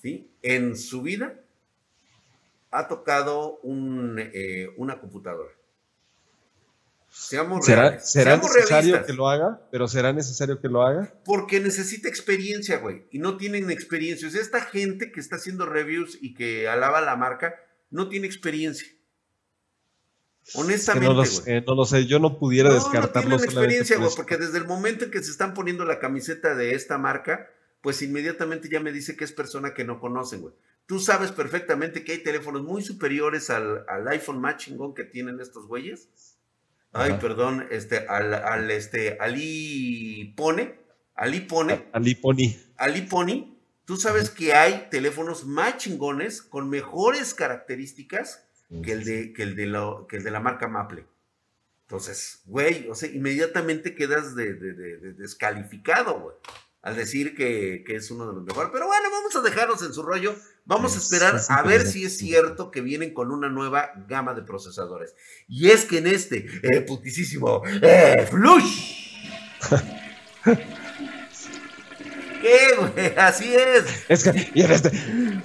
¿sí? 0.01 0.31
en 0.41 0.77
su 0.77 1.01
vida 1.01 1.33
ha 2.71 2.87
tocado 2.87 3.59
un, 3.63 4.17
eh, 4.19 4.73
una 4.77 4.99
computadora. 4.99 5.51
Seamos 7.09 7.65
¿Será, 7.65 7.99
¿será 7.99 8.37
necesario 8.37 9.05
que 9.05 9.13
lo 9.13 9.29
haga? 9.29 9.61
¿Pero 9.71 9.87
será 9.87 10.13
necesario 10.13 10.59
que 10.59 10.67
lo 10.67 10.83
haga? 10.83 11.13
Porque 11.25 11.59
necesita 11.59 12.09
experiencia, 12.09 12.77
güey. 12.77 13.07
Y 13.11 13.19
no 13.19 13.37
tienen 13.37 13.71
experiencia. 13.71 14.27
O 14.27 14.31
sea, 14.31 14.41
esta 14.41 14.61
gente 14.61 15.11
que 15.11 15.19
está 15.19 15.37
haciendo 15.37 15.65
reviews 15.65 16.17
y 16.21 16.33
que 16.33 16.67
alaba 16.67 17.01
la 17.01 17.15
marca, 17.15 17.55
no 17.89 18.09
tiene 18.09 18.27
experiencia. 18.27 18.87
Honestamente, 20.53 21.07
no, 21.07 21.61
no, 21.65 21.75
lo 21.75 21.85
sé, 21.85 22.05
yo 22.05 22.19
no 22.19 22.39
pudiera 22.39 22.73
descartarlo. 22.73 23.31
No 23.31 23.37
tienen 23.37 23.55
experiencia, 23.55 23.97
güey, 23.97 24.11
porque 24.15 24.37
desde 24.37 24.57
el 24.57 24.65
momento 24.65 25.05
en 25.05 25.11
que 25.11 25.21
se 25.21 25.31
están 25.31 25.53
poniendo 25.53 25.83
la 25.83 25.99
camiseta 25.99 26.55
de 26.55 26.73
esta 26.73 26.97
marca, 26.97 27.49
pues 27.81 28.01
inmediatamente 28.01 28.69
ya 28.69 28.79
me 28.79 28.93
dice 28.93 29.17
que 29.17 29.25
es 29.25 29.33
persona 29.33 29.73
que 29.73 29.83
no 29.83 29.99
conocen, 29.99 30.41
güey. 30.41 30.53
Tú 30.85 30.99
sabes 30.99 31.33
perfectamente 31.33 32.05
que 32.05 32.13
hay 32.13 32.19
teléfonos 32.19 32.63
muy 32.63 32.81
superiores 32.81 33.49
al, 33.49 33.83
al 33.89 34.07
iPhone 34.07 34.39
matching 34.39 34.77
que 34.95 35.03
tienen 35.03 35.41
estos 35.41 35.67
güeyes 35.67 36.09
Ay, 36.93 37.17
perdón, 37.21 37.67
este, 37.69 38.07
al, 38.07 38.33
al, 38.33 38.71
este, 38.71 39.17
Ali 39.19 40.33
Pone, 40.35 40.79
Ali 41.15 41.41
Pone. 41.41 41.85
Ali 41.93 42.15
Pony. 42.15 42.55
Ali 42.77 43.01
Pony, 43.03 43.57
Tú 43.87 43.95
sabes 43.95 44.29
que 44.29 44.53
hay 44.53 44.89
teléfonos 44.91 45.45
más 45.45 45.77
chingones 45.77 46.41
con 46.41 46.69
mejores 46.69 47.33
características 47.33 48.45
que 48.83 48.91
el 48.91 49.05
de, 49.05 49.31
que 49.31 49.43
el 49.43 49.55
de, 49.55 49.65
lo, 49.65 50.07
que 50.07 50.17
el 50.17 50.25
de 50.25 50.31
la 50.31 50.41
marca 50.41 50.67
Maple. 50.67 51.05
Entonces, 51.83 52.41
güey, 52.47 52.89
o 52.89 52.95
sea, 52.95 53.09
inmediatamente 53.09 53.95
quedas 53.95 54.35
de, 54.35 54.55
descalificado, 55.13 56.19
güey, 56.19 56.35
al 56.81 56.97
decir 56.97 57.33
que, 57.33 57.85
es 57.87 58.11
uno 58.11 58.27
de 58.27 58.33
los 58.33 58.43
mejores. 58.43 58.71
Pero 58.73 58.87
bueno, 58.87 59.09
vamos 59.09 59.33
a 59.37 59.41
dejarnos 59.41 59.81
en 59.81 59.93
su 59.93 60.03
rollo. 60.03 60.35
Vamos 60.67 60.95
a 60.95 60.97
esperar 60.99 61.41
a 61.47 61.63
ver 61.63 61.87
si 61.87 62.03
es 62.03 62.17
cierto 62.17 62.71
que 62.71 62.81
vienen 62.81 63.13
con 63.13 63.31
una 63.31 63.47
nueva 63.47 63.89
gama 64.09 64.33
de 64.33 64.41
procesadores. 64.41 65.15
Y 65.47 65.69
es 65.69 65.85
que 65.85 65.99
en 65.99 66.07
este 66.07 66.45
eh, 66.61 66.81
putisísimo 66.81 67.63
eh, 67.81 68.27
Flush. 68.29 69.07
¿Qué, 72.41 72.75
güey? 72.77 73.15
Así 73.15 73.55
es. 73.55 73.85
Es 74.09 74.25
que, 74.25 74.51
y 74.53 74.61
en 74.61 74.71
este 74.71 74.91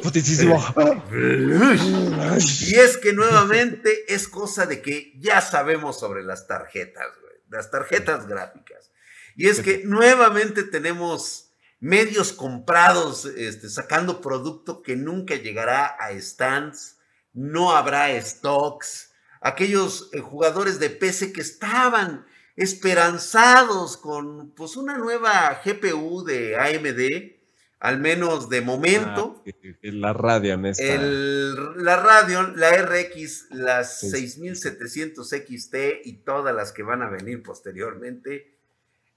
putisísimo. 0.03 0.61
y 1.13 2.75
es 2.75 2.97
que 2.97 3.13
nuevamente 3.13 4.13
es 4.13 4.27
cosa 4.27 4.67
de 4.67 4.83
que 4.83 5.13
ya 5.21 5.41
sabemos 5.41 6.01
sobre 6.01 6.25
las 6.25 6.49
tarjetas, 6.49 7.07
güey. 7.21 7.35
Las 7.49 7.71
tarjetas 7.71 8.27
gráficas. 8.27 8.91
Y 9.37 9.47
es 9.47 9.61
que 9.61 9.83
nuevamente 9.85 10.65
tenemos 10.65 11.52
medios 11.83 12.33
comprados, 12.33 13.25
este, 13.25 13.69
sacando 13.69 14.21
producto 14.21 14.83
que 14.83 14.95
nunca 14.95 15.35
llegará 15.35 15.87
a 15.99 16.13
stands, 16.13 16.97
no 17.33 17.73
habrá 17.73 18.19
stocks. 18.23 19.13
Aquellos 19.41 20.09
eh, 20.13 20.21
jugadores 20.21 20.79
de 20.79 20.91
PC 20.91 21.33
que 21.33 21.41
estaban 21.41 22.25
esperanzados 22.55 23.97
con 23.97 24.53
pues 24.53 24.77
una 24.77 24.97
nueva 24.97 25.61
GPU 25.65 26.23
de 26.23 26.57
AMD, 26.57 27.33
al 27.81 27.99
menos 27.99 28.49
de 28.49 28.61
momento. 28.61 29.43
Ah, 29.45 29.51
la 29.83 30.13
Radeon 30.13 30.67
esta. 30.67 30.85
la 30.85 31.97
Radeon, 31.97 32.61
la 32.61 32.71
RX, 32.77 33.49
las 33.51 33.99
6700 33.99 35.29
XT 35.29 35.75
y 36.05 36.19
todas 36.19 36.55
las 36.55 36.71
que 36.71 36.85
van 36.85 37.03
a 37.03 37.11
venir 37.11 37.43
posteriormente, 37.43 38.53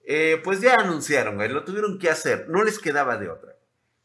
eh, 0.07 0.39
pues 0.43 0.61
ya 0.61 0.75
anunciaron, 0.75 1.37
lo 1.53 1.63
tuvieron 1.63 1.99
que 1.99 2.09
hacer, 2.09 2.47
no 2.49 2.63
les 2.63 2.79
quedaba 2.79 3.17
de 3.17 3.29
otra. 3.29 3.55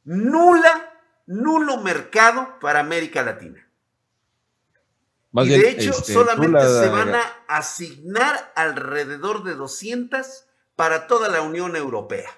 Nula, 0.05 0.93
nulo 1.27 1.79
mercado 1.79 2.59
para 2.61 2.81
América 2.81 3.23
Latina 3.23 3.71
y 5.33 5.49
de 5.49 5.71
hecho, 5.71 5.91
este, 5.91 6.13
solamente 6.13 6.61
se 6.61 6.89
van 6.89 7.15
a 7.15 7.23
asignar 7.47 8.53
alrededor 8.57 9.45
de 9.45 9.55
200 9.55 10.27
para 10.75 11.07
toda 11.07 11.29
la 11.29 11.43
Unión 11.43 11.77
Europea. 11.77 12.29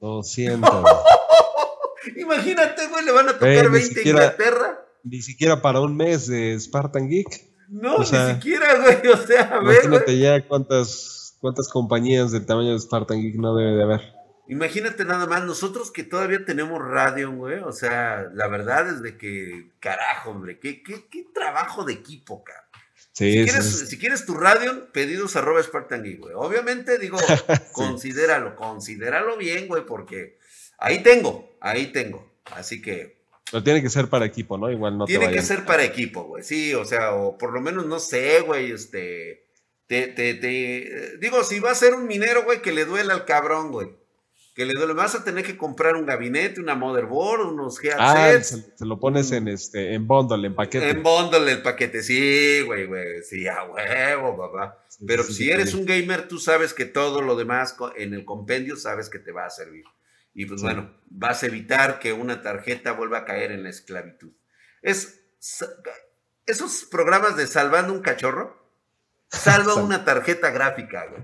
200. 0.00 0.70
Imagínate, 2.16 2.86
güey, 2.88 3.04
le 3.04 3.12
van 3.12 3.28
a 3.28 3.32
tocar 3.34 3.70
20 3.70 4.00
a 4.00 4.02
Inglaterra. 4.02 4.86
Ni 5.02 5.20
siquiera 5.20 5.60
para 5.60 5.80
un 5.80 5.96
mes 5.96 6.26
de 6.26 6.58
Spartan 6.58 7.08
Geek. 7.08 7.52
No, 7.68 7.98
ni 7.98 8.06
siquiera, 8.06 8.78
güey. 8.80 9.12
O 9.12 9.16
sea, 9.18 9.42
a 9.42 9.60
ver. 9.60 9.84
Imagínate 9.84 10.18
ya 10.18 10.46
cuántas, 10.46 11.23
cuántas 11.44 11.68
compañías 11.68 12.32
del 12.32 12.46
tamaño 12.46 12.72
de 12.72 12.80
Spartan 12.80 13.20
Geek 13.20 13.34
no 13.34 13.54
debe 13.54 13.76
de 13.76 13.82
haber. 13.82 14.14
Imagínate 14.48 15.04
nada 15.04 15.26
más, 15.26 15.44
nosotros 15.44 15.90
que 15.90 16.02
todavía 16.02 16.42
tenemos 16.46 16.80
radio, 16.80 17.30
güey, 17.32 17.58
o 17.58 17.70
sea, 17.70 18.30
la 18.32 18.48
verdad 18.48 18.88
es 18.88 19.02
de 19.02 19.18
que, 19.18 19.68
carajo, 19.78 20.30
hombre, 20.30 20.58
qué, 20.58 20.82
qué, 20.82 21.04
qué 21.10 21.26
trabajo 21.34 21.84
de 21.84 21.92
equipo. 21.92 22.42
Sí, 23.12 23.30
si, 23.30 23.44
quieres, 23.44 23.88
si 23.90 23.98
quieres 23.98 24.24
tu 24.24 24.38
radio, 24.38 24.90
pedidos 24.90 25.36
arroba 25.36 25.62
Spartan 25.62 26.00
güey. 26.18 26.32
Obviamente, 26.34 26.98
digo, 26.98 27.18
considéralo, 27.72 28.56
considéralo 28.56 29.36
bien, 29.36 29.68
güey, 29.68 29.84
porque 29.84 30.38
ahí 30.78 31.02
tengo, 31.02 31.58
ahí 31.60 31.88
tengo. 31.88 32.26
Así 32.52 32.80
que. 32.80 33.18
Pero 33.50 33.62
tiene 33.62 33.82
que 33.82 33.90
ser 33.90 34.08
para 34.08 34.24
equipo, 34.24 34.56
¿no? 34.56 34.70
Igual 34.70 34.96
no 34.96 35.04
Tiene 35.04 35.30
que 35.30 35.42
ser 35.42 35.66
para 35.66 35.84
equipo, 35.84 36.22
güey. 36.22 36.42
Sí, 36.42 36.72
o 36.72 36.86
sea, 36.86 37.12
o 37.12 37.36
por 37.36 37.52
lo 37.52 37.60
menos, 37.60 37.84
no 37.84 37.98
sé, 37.98 38.40
güey, 38.40 38.72
este. 38.72 39.43
Te, 39.86 40.08
te, 40.08 40.34
te, 40.34 41.18
digo, 41.18 41.44
si 41.44 41.60
va 41.60 41.70
a 41.70 41.74
ser 41.74 41.94
un 41.94 42.06
minero, 42.06 42.44
güey, 42.44 42.62
que 42.62 42.72
le 42.72 42.84
duela 42.84 43.14
al 43.14 43.24
cabrón, 43.24 43.70
güey 43.70 43.88
que 44.54 44.64
le 44.64 44.74
duele, 44.74 44.94
vas 44.94 45.16
a 45.16 45.24
tener 45.24 45.44
que 45.44 45.56
comprar 45.56 45.96
un 45.96 46.06
gabinete, 46.06 46.60
una 46.60 46.76
motherboard, 46.76 47.48
unos 47.48 47.82
headsets. 47.82 48.54
Ah, 48.54 48.72
se, 48.76 48.86
lo 48.86 49.00
pones 49.00 49.32
en 49.32 49.48
este, 49.48 49.94
en 49.94 50.06
bundle, 50.06 50.46
en 50.46 50.54
paquete. 50.54 50.90
En 50.90 51.02
bundle, 51.02 51.50
el 51.50 51.60
paquete, 51.60 52.04
sí, 52.04 52.60
güey, 52.64 52.86
güey, 52.86 53.22
sí, 53.24 53.48
a 53.48 53.64
huevo, 53.64 54.36
papá. 54.36 54.80
Pero 55.04 55.24
si 55.24 55.50
eres 55.50 55.74
un 55.74 55.84
gamer, 55.84 56.28
tú 56.28 56.38
sabes 56.38 56.72
que 56.72 56.84
todo 56.84 57.20
lo 57.20 57.34
demás 57.34 57.76
en 57.96 58.14
el 58.14 58.24
compendio 58.24 58.76
sabes 58.76 59.10
que 59.10 59.18
te 59.18 59.32
va 59.32 59.44
a 59.44 59.50
servir. 59.50 59.84
Y 60.34 60.46
pues 60.46 60.62
bueno, 60.62 60.96
vas 61.06 61.42
a 61.42 61.46
evitar 61.46 61.98
que 61.98 62.12
una 62.12 62.40
tarjeta 62.42 62.92
vuelva 62.92 63.18
a 63.18 63.24
caer 63.24 63.50
en 63.50 63.64
la 63.64 63.70
esclavitud. 63.70 64.32
Es 64.82 65.20
esos 66.46 66.84
programas 66.84 67.36
de 67.36 67.48
salvando 67.48 67.92
un 67.92 68.02
cachorro, 68.02 68.63
salva 69.34 69.74
una 69.74 70.04
tarjeta 70.04 70.50
gráfica, 70.50 71.06
güey. 71.06 71.22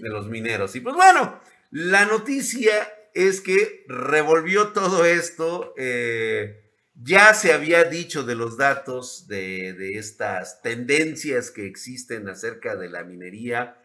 De 0.00 0.08
los 0.08 0.28
mineros. 0.28 0.74
Y 0.76 0.80
pues 0.80 0.94
bueno, 0.94 1.40
la 1.70 2.04
noticia 2.04 2.72
es 3.14 3.40
que 3.40 3.84
revolvió 3.88 4.68
todo 4.68 5.04
esto. 5.04 5.74
Eh, 5.76 6.64
ya 6.94 7.34
se 7.34 7.52
había 7.52 7.84
dicho 7.84 8.22
de 8.22 8.34
los 8.34 8.56
datos 8.56 9.26
de, 9.26 9.98
estas 9.98 10.62
tendencias 10.62 11.50
que 11.50 11.66
existen 11.66 12.28
acerca 12.28 12.76
de 12.76 12.88
la 12.88 13.02
minería 13.04 13.76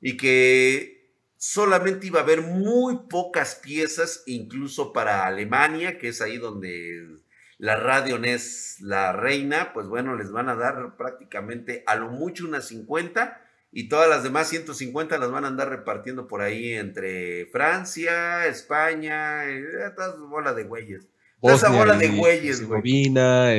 y 0.00 0.16
que 0.16 1.14
solamente 1.36 2.08
iba 2.08 2.20
a 2.20 2.24
haber 2.24 2.42
muy 2.42 3.00
pocas 3.08 3.54
piezas, 3.54 4.24
incluso 4.26 4.92
para 4.92 5.26
Alemania, 5.26 5.98
que 5.98 6.08
es 6.08 6.20
ahí 6.20 6.38
donde 6.38 7.18
la 7.58 7.76
Radion 7.76 8.24
es 8.24 8.76
la 8.80 9.12
reina, 9.12 9.72
pues 9.72 9.88
bueno, 9.88 10.16
les 10.16 10.30
van 10.30 10.48
a 10.48 10.54
dar 10.54 10.96
prácticamente 10.96 11.82
a 11.86 11.96
lo 11.96 12.08
mucho 12.08 12.46
unas 12.46 12.68
50 12.68 13.42
y 13.72 13.88
todas 13.88 14.08
las 14.08 14.22
demás 14.22 14.48
150 14.48 15.18
las 15.18 15.30
van 15.30 15.44
a 15.44 15.48
andar 15.48 15.68
repartiendo 15.68 16.26
por 16.28 16.40
ahí 16.40 16.72
entre 16.72 17.46
Francia, 17.46 18.46
España, 18.46 19.44
eh, 19.44 19.64
esa 19.92 20.14
bola 20.16 20.54
de 20.54 20.64
güeyes. 20.64 21.08
Esa 21.42 21.70
bola 21.70 21.96
de 21.96 22.08
güeyes, 22.08 22.66
güey. 22.66 23.12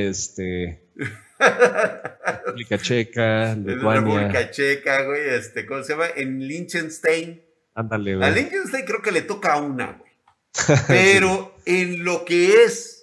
este. 0.05 0.83
República 1.39 2.77
Checa, 2.77 3.55
Lituania. 3.55 4.01
República 4.01 4.51
Checa, 4.51 5.03
güey, 5.03 5.29
este, 5.29 5.65
¿cómo 5.65 5.83
se 5.83 5.93
llama? 5.93 6.07
En 6.15 6.39
Liechtenstein. 6.39 7.41
Ándale, 7.75 8.15
güey. 8.15 8.27
A 8.27 8.31
Liechtenstein 8.31 8.85
creo 8.85 9.01
que 9.01 9.11
le 9.11 9.21
toca 9.21 9.57
una, 9.57 9.93
güey. 9.93 10.11
Pero 10.87 11.55
en 11.65 12.03
lo 12.03 12.25
que 12.25 12.63
es. 12.63 12.98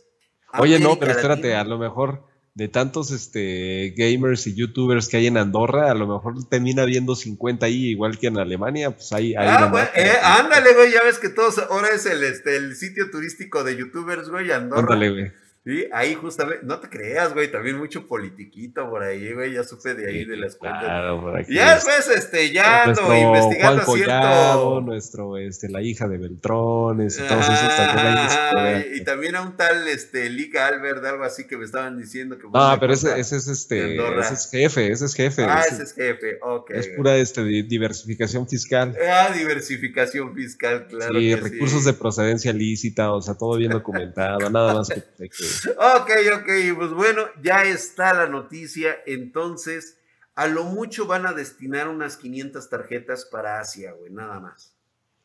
Oye, 0.58 0.78
no, 0.78 0.98
pero 0.98 1.12
espérate, 1.12 1.54
a 1.54 1.64
lo 1.64 1.78
mejor 1.78 2.24
de 2.54 2.68
tantos 2.68 3.10
este, 3.10 3.92
gamers 3.98 4.46
y 4.46 4.54
youtubers 4.54 5.08
que 5.08 5.18
hay 5.18 5.26
en 5.26 5.36
Andorra, 5.36 5.90
a 5.90 5.94
lo 5.94 6.06
mejor 6.06 6.42
termina 6.48 6.86
viendo 6.86 7.14
50 7.14 7.66
ahí, 7.66 7.88
igual 7.88 8.18
que 8.18 8.28
en 8.28 8.38
Alemania, 8.38 8.92
pues 8.92 9.12
ahí... 9.12 9.34
ah, 9.36 9.68
güey, 9.70 9.84
eh, 9.94 10.16
ándale, 10.22 10.72
güey, 10.72 10.90
ya 10.90 11.02
ves 11.02 11.18
que 11.18 11.28
todos, 11.28 11.58
ahora 11.58 11.88
es 11.94 12.06
el, 12.06 12.24
este, 12.24 12.56
el 12.56 12.74
sitio 12.74 13.10
turístico 13.10 13.62
de 13.62 13.76
youtubers, 13.76 14.30
güey, 14.30 14.50
Andorra. 14.52 14.80
Ándale, 14.80 15.10
güey. 15.10 15.32
Sí, 15.66 15.84
ahí 15.92 16.14
justamente, 16.14 16.64
no 16.64 16.78
te 16.78 16.88
creas, 16.88 17.34
güey, 17.34 17.50
también 17.50 17.76
mucho 17.76 18.06
politiquito 18.06 18.88
por 18.88 19.02
ahí, 19.02 19.32
güey, 19.32 19.54
ya 19.54 19.64
supe 19.64 19.94
de 19.94 20.08
ahí 20.08 20.24
de 20.24 20.36
las 20.36 20.54
cuentas. 20.54 20.84
Claro, 20.84 21.20
por 21.20 21.36
aquí. 21.36 21.54
Ya 21.54 21.74
después, 21.74 22.06
este, 22.06 22.52
ya 22.52 22.84
ando 22.84 23.12
investigando 23.12 23.82
Juan 23.82 23.98
cierto. 23.98 24.80
nuestro, 24.82 25.36
este, 25.38 25.68
la 25.68 25.82
hija 25.82 26.06
de 26.06 26.18
Beltrones 26.18 27.18
y 27.18 27.26
todos 27.26 27.48
esos 27.48 27.76
también 27.76 28.86
Y 28.94 29.00
también 29.02 29.34
a 29.34 29.42
un 29.42 29.56
tal, 29.56 29.88
este, 29.88 30.30
Lica 30.30 30.68
Albert, 30.68 31.04
algo 31.04 31.24
así 31.24 31.48
que 31.48 31.56
me 31.56 31.64
estaban 31.64 31.98
diciendo 31.98 32.38
que. 32.38 32.44
No, 32.44 32.76
pero 32.78 32.92
ese, 32.92 33.18
ese 33.18 33.36
es 33.38 33.48
este, 33.48 33.96
ese 33.96 34.34
es 34.34 34.48
jefe, 34.48 34.92
ese 34.92 35.06
es 35.06 35.14
jefe. 35.14 35.46
Ah, 35.46 35.64
ese, 35.68 35.82
es 35.82 35.92
jefe, 35.94 36.38
ok. 36.42 36.70
Es 36.70 36.86
pura, 36.90 37.16
este, 37.16 37.42
diversificación 37.42 38.48
fiscal. 38.48 38.96
Ah, 39.04 39.32
diversificación 39.36 40.32
fiscal, 40.32 40.86
claro. 40.86 41.18
Sí, 41.18 41.34
recursos 41.34 41.84
de 41.84 41.92
procedencia 41.92 42.52
lícita, 42.52 43.10
o 43.10 43.20
sea, 43.20 43.34
todo 43.34 43.56
bien 43.56 43.72
documentado, 43.72 44.48
nada 44.48 44.72
más 44.72 44.90
que 44.90 45.02
ok, 45.76 46.10
ok, 46.40 46.76
pues 46.76 46.90
bueno, 46.90 47.22
ya 47.42 47.64
está 47.64 48.14
la 48.14 48.26
noticia. 48.26 48.96
Entonces, 49.06 49.98
a 50.34 50.46
lo 50.46 50.64
mucho 50.64 51.06
van 51.06 51.26
a 51.26 51.32
destinar 51.32 51.88
unas 51.88 52.16
500 52.16 52.68
tarjetas 52.68 53.24
para 53.24 53.60
Asia, 53.60 53.92
güey, 53.92 54.12
nada 54.12 54.40
más. 54.40 54.76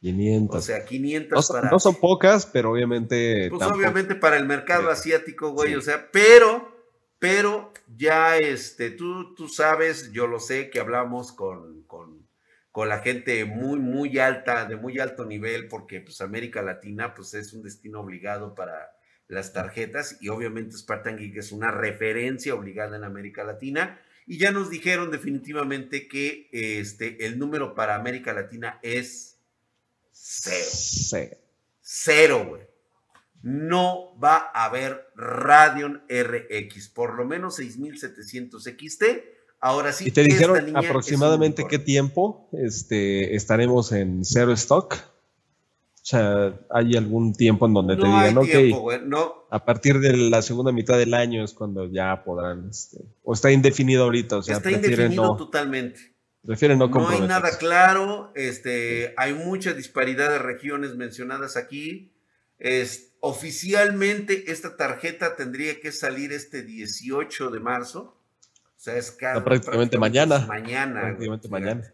500. 0.02 0.58
O 0.58 0.62
sea, 0.62 0.86
500 0.86 1.50
no, 1.50 1.54
para. 1.54 1.70
No 1.70 1.80
son 1.80 1.96
pocas, 1.96 2.46
pero 2.48 2.72
obviamente. 2.72 3.50
Pues 3.50 3.62
obviamente 3.64 4.16
para 4.16 4.38
el 4.38 4.46
mercado 4.46 4.90
asiático, 4.90 5.52
güey, 5.52 5.76
o 5.76 5.82
sea, 5.82 6.10
pero, 6.12 6.76
pero 7.20 7.72
ya 7.96 8.38
este, 8.38 8.90
tú, 8.90 9.36
tú 9.36 9.48
sabes, 9.48 10.12
yo 10.12 10.26
lo 10.28 10.40
sé, 10.40 10.70
que 10.72 10.80
hablamos 10.80 11.32
con, 11.32 11.84
con, 11.84 12.28
con 12.72 12.90
la 12.90 13.00
gente 13.00 13.46
muy, 13.46 13.80
muy 13.80 14.18
alta, 14.18 14.66
de 14.66 14.76
muy 14.76 14.98
alto 14.98 15.26
nivel, 15.26 15.68
porque 15.68 16.02
pues 16.02 16.20
América 16.22 16.64
Latina, 16.64 17.14
pues 17.14 17.36
es 17.36 17.54
un 17.54 17.62
destino 17.62 18.00
obligado 18.00 18.56
para 18.56 18.96
las 19.32 19.54
tarjetas 19.54 20.18
y 20.20 20.28
obviamente 20.28 20.78
Spartan 20.78 21.18
Geek 21.18 21.38
es 21.38 21.52
una 21.52 21.72
referencia 21.72 22.54
obligada 22.54 22.98
en 22.98 23.06
América 23.06 23.44
Latina 23.44 24.00
y 24.28 24.38
ya 24.38 24.52
nos 24.52 24.70
dijeron 24.70 25.10
definitivamente 25.10 26.08
que 26.08 26.50
este, 26.52 27.26
el 27.26 27.40
número 27.40 27.74
para 27.74 27.96
América 27.96 28.34
Latina 28.34 28.80
es 28.84 29.38
cero. 30.12 31.38
Cero, 31.82 32.46
güey. 32.48 32.62
no 33.42 34.18
va 34.20 34.52
a 34.54 34.66
haber 34.66 35.08
Radeon 35.16 36.04
RX, 36.10 36.90
por 36.90 37.16
lo 37.16 37.26
menos 37.26 37.56
6700 37.56 38.64
XT. 38.64 39.04
Ahora 39.60 39.94
sí. 39.94 40.08
¿Y 40.08 40.12
te 40.12 40.24
dijeron 40.24 40.76
aproximadamente 40.76 41.66
qué 41.70 41.80
tiempo 41.80 42.50
este, 42.52 43.36
estaremos 43.36 43.92
en 43.92 44.26
cero 44.26 44.52
stock? 44.54 45.11
O 46.02 46.04
sea, 46.04 46.60
¿hay 46.72 46.96
algún 46.96 47.34
tiempo 47.34 47.68
en 47.68 47.74
donde 47.76 47.96
te 47.96 48.04
digan, 48.04 48.36
ok, 48.36 49.04
no. 49.06 49.46
a 49.52 49.64
partir 49.64 50.00
de 50.00 50.18
la 50.18 50.42
segunda 50.42 50.72
mitad 50.72 50.98
del 50.98 51.14
año 51.14 51.44
es 51.44 51.54
cuando 51.54 51.86
ya 51.86 52.24
podrán, 52.24 52.70
este, 52.72 53.06
o 53.24 53.34
está 53.34 53.52
indefinido 53.52 54.06
ahorita, 54.06 54.38
o 54.38 54.42
sea, 54.42 54.58
está 54.58 54.72
indefinido 54.72 55.36
totalmente. 55.38 56.12
Prefieren 56.44 56.80
no 56.80 56.88
No 56.88 57.08
hay 57.08 57.22
nada 57.22 57.56
claro, 57.60 58.32
este, 58.36 59.14
hay 59.16 59.36
mucha 59.36 59.74
disparidad 59.74 60.30
de 60.32 60.40
regiones 60.40 60.96
mencionadas 60.96 61.56
aquí. 61.56 62.12
Es, 62.58 63.14
oficialmente 63.20 64.52
esta 64.52 64.76
tarjeta 64.76 65.36
tendría 65.36 65.80
que 65.80 65.92
salir 65.92 66.34
este 66.34 66.64
18 66.64 67.52
de 67.52 67.60
marzo. 67.60 68.18
O 68.76 68.84
sea, 68.84 68.98
es 68.98 69.12
caro, 69.12 69.44
prácticamente, 69.44 70.00
mañana. 70.00 70.40
Mañana. 70.48 71.02
Prácticamente 71.02 71.48
mañana. 71.48 71.94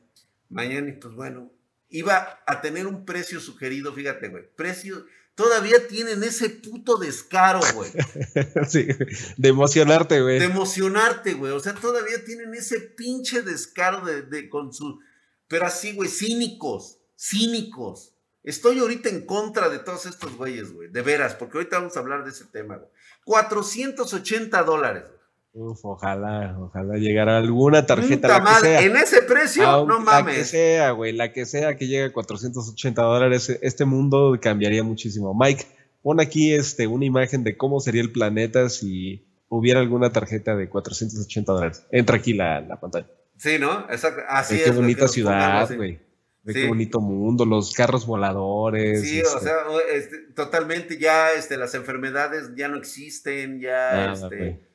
Mañana, 0.49 0.87
y 0.87 0.93
pues 0.93 1.13
bueno, 1.13 1.51
iba 1.89 2.39
a 2.45 2.61
tener 2.61 2.87
un 2.87 3.05
precio 3.05 3.39
sugerido, 3.39 3.93
fíjate, 3.93 4.29
güey. 4.29 4.43
Precio, 4.55 5.05
todavía 5.35 5.87
tienen 5.87 6.23
ese 6.23 6.49
puto 6.49 6.97
descaro, 6.97 7.61
güey. 7.73 7.91
sí, 8.67 8.87
de 9.37 9.49
emocionarte, 9.49 10.21
güey. 10.21 10.39
De 10.39 10.45
emocionarte, 10.45 11.33
güey. 11.33 11.51
O 11.53 11.59
sea, 11.59 11.73
todavía 11.73 12.23
tienen 12.25 12.53
ese 12.53 12.79
pinche 12.79 13.41
descaro 13.41 14.05
de, 14.05 14.23
de 14.23 14.49
con 14.49 14.73
su. 14.73 14.99
Pero 15.47 15.65
así, 15.65 15.93
güey, 15.93 16.09
cínicos, 16.09 16.99
cínicos. 17.17 18.13
Estoy 18.43 18.79
ahorita 18.79 19.09
en 19.09 19.25
contra 19.25 19.69
de 19.69 19.79
todos 19.79 20.05
estos 20.05 20.35
güeyes, 20.37 20.71
güey. 20.71 20.89
De 20.89 21.01
veras, 21.01 21.35
porque 21.35 21.57
ahorita 21.57 21.79
vamos 21.79 21.97
a 21.97 21.99
hablar 21.99 22.23
de 22.23 22.31
ese 22.31 22.45
tema, 22.45 22.77
güey. 22.77 22.89
480 23.25 24.63
dólares, 24.63 25.03
güey. 25.07 25.16
Uf, 25.59 25.83
ojalá, 25.85 26.55
ojalá 26.59 26.97
llegara 26.97 27.39
alguna 27.39 27.83
tarjeta. 27.87 28.27
La 28.27 28.43
que 28.43 28.59
sea. 28.61 28.81
En 28.83 28.95
ese 28.95 29.23
precio, 29.23 29.87
no 29.87 29.99
mames. 29.99 30.35
La 30.35 30.41
que 30.41 30.43
sea, 30.45 30.91
güey, 30.91 31.13
la 31.13 31.33
que 31.33 31.47
sea 31.47 31.75
que 31.75 31.87
llegue 31.87 32.03
a 32.05 32.13
480 32.13 33.01
dólares, 33.01 33.57
este 33.63 33.83
mundo 33.83 34.37
cambiaría 34.39 34.83
muchísimo. 34.83 35.33
Mike, 35.33 35.65
pon 36.03 36.19
aquí 36.19 36.53
este, 36.53 36.85
una 36.85 37.05
imagen 37.05 37.43
de 37.43 37.57
cómo 37.57 37.79
sería 37.79 38.03
el 38.03 38.11
planeta 38.11 38.69
si 38.69 39.25
hubiera 39.49 39.79
alguna 39.79 40.11
tarjeta 40.11 40.55
de 40.55 40.69
480 40.69 41.51
dólares. 41.51 41.87
Entra 41.91 42.17
aquí 42.17 42.33
la, 42.33 42.61
la 42.61 42.79
pantalla. 42.79 43.07
Sí, 43.35 43.57
¿no? 43.59 43.89
Exacto. 43.89 44.21
Así 44.29 44.57
es. 44.57 44.63
Qué 44.63 44.71
bonita 44.71 45.07
ciudad, 45.07 45.75
güey. 45.75 45.99
Qué 46.45 46.67
bonito 46.67 46.99
mundo, 46.99 47.45
los 47.45 47.73
carros 47.73 48.05
voladores. 48.05 49.01
Sí, 49.01 49.21
o 49.21 49.23
este. 49.25 49.39
sea, 49.39 49.55
este, 49.91 50.17
totalmente 50.35 50.99
ya 50.99 51.31
este, 51.31 51.57
las 51.57 51.73
enfermedades 51.73 52.51
ya 52.55 52.67
no 52.67 52.77
existen, 52.77 53.59
ya 53.59 54.11
ah, 54.11 54.13
este, 54.13 54.67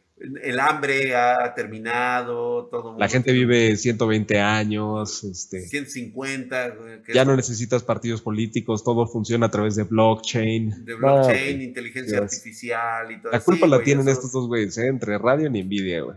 el 0.42 0.60
hambre 0.60 1.16
ha 1.16 1.52
terminado, 1.54 2.66
todo. 2.66 2.96
La 2.98 3.08
gente 3.08 3.32
vive 3.32 3.76
120 3.76 4.40
años, 4.40 5.24
este, 5.24 5.62
150. 5.66 6.74
Ya 7.12 7.24
no 7.24 7.34
necesitas 7.36 7.82
partidos 7.82 8.22
políticos, 8.22 8.84
todo 8.84 9.06
funciona 9.06 9.46
a 9.46 9.50
través 9.50 9.76
de 9.76 9.84
blockchain. 9.84 10.84
De 10.84 10.94
blockchain, 10.94 11.62
inteligencia 11.62 12.18
artificial 12.18 13.10
y 13.10 13.20
todo 13.20 13.32
La 13.32 13.40
culpa 13.40 13.66
la 13.66 13.82
tienen 13.82 14.08
estos 14.08 14.32
dos 14.32 14.46
güeyes, 14.46 14.78
¿eh? 14.78 14.86
entre 14.86 15.18
radio 15.18 15.46
y 15.46 15.62
Nvidia, 15.62 16.02
güey. 16.02 16.16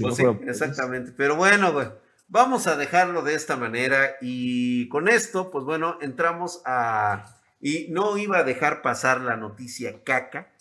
pues 0.00 0.16
sí, 0.16 0.24
exactamente. 0.46 1.12
Pero 1.16 1.36
bueno, 1.36 1.72
güey, 1.72 1.88
vamos 2.28 2.66
a 2.66 2.76
dejarlo 2.76 3.22
de 3.22 3.34
esta 3.34 3.56
manera 3.56 4.16
y 4.20 4.88
con 4.88 5.08
esto, 5.08 5.50
pues 5.50 5.64
bueno, 5.64 5.98
entramos 6.00 6.62
a... 6.64 7.32
Y 7.60 7.86
no 7.90 8.16
iba 8.18 8.38
a 8.38 8.44
dejar 8.44 8.82
pasar 8.82 9.22
la 9.22 9.36
noticia 9.36 10.04
caca, 10.04 10.52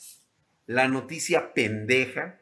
la 0.65 0.87
noticia 0.87 1.53
pendeja, 1.53 2.39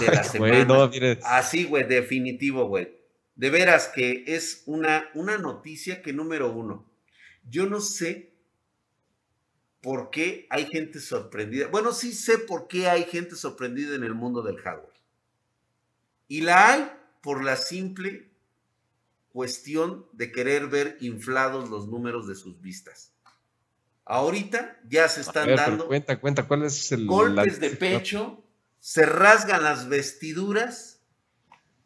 de 0.00 0.06
la 0.06 0.24
semana. 0.24 0.90
Así, 1.24 1.64
güey, 1.64 1.84
definitivo, 1.84 2.66
güey. 2.66 2.88
De 3.34 3.50
veras 3.50 3.88
que 3.88 4.24
es 4.26 4.62
una, 4.66 5.08
una 5.14 5.38
noticia 5.38 6.02
que 6.02 6.12
número 6.12 6.52
uno, 6.52 6.84
yo 7.48 7.66
no 7.66 7.80
sé 7.80 8.32
por 9.80 10.10
qué 10.10 10.46
hay 10.50 10.66
gente 10.66 11.00
sorprendida. 11.00 11.66
Bueno, 11.68 11.92
sí 11.92 12.12
sé 12.12 12.38
por 12.38 12.68
qué 12.68 12.88
hay 12.88 13.04
gente 13.04 13.34
sorprendida 13.34 13.94
en 13.96 14.04
el 14.04 14.14
mundo 14.14 14.42
del 14.42 14.58
hardware. 14.58 14.92
Y 16.28 16.42
la 16.42 16.72
hay 16.72 16.90
por 17.20 17.42
la 17.44 17.56
simple 17.56 18.30
cuestión 19.32 20.06
de 20.12 20.30
querer 20.30 20.68
ver 20.68 20.98
inflados 21.00 21.68
los 21.68 21.88
números 21.88 22.28
de 22.28 22.34
sus 22.34 22.60
vistas. 22.60 23.12
Ahorita 24.04 24.80
ya 24.88 25.08
se 25.08 25.22
están 25.22 25.54
dando 25.54 25.86
cuenta, 25.86 26.20
cuenta, 26.20 26.46
¿cuál 26.46 26.64
es 26.64 26.92
el 26.92 27.06
golpes 27.06 27.60
de 27.60 27.70
pecho 27.70 28.41
se 28.82 29.06
rasgan 29.06 29.62
las 29.62 29.88
vestiduras, 29.88 31.00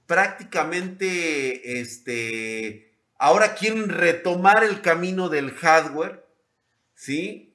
prácticamente, 0.06 1.78
este, 1.78 2.98
ahora 3.18 3.54
quieren 3.54 3.90
retomar 3.90 4.64
el 4.64 4.80
camino 4.80 5.28
del 5.28 5.50
hardware, 5.50 6.26
¿sí? 6.94 7.54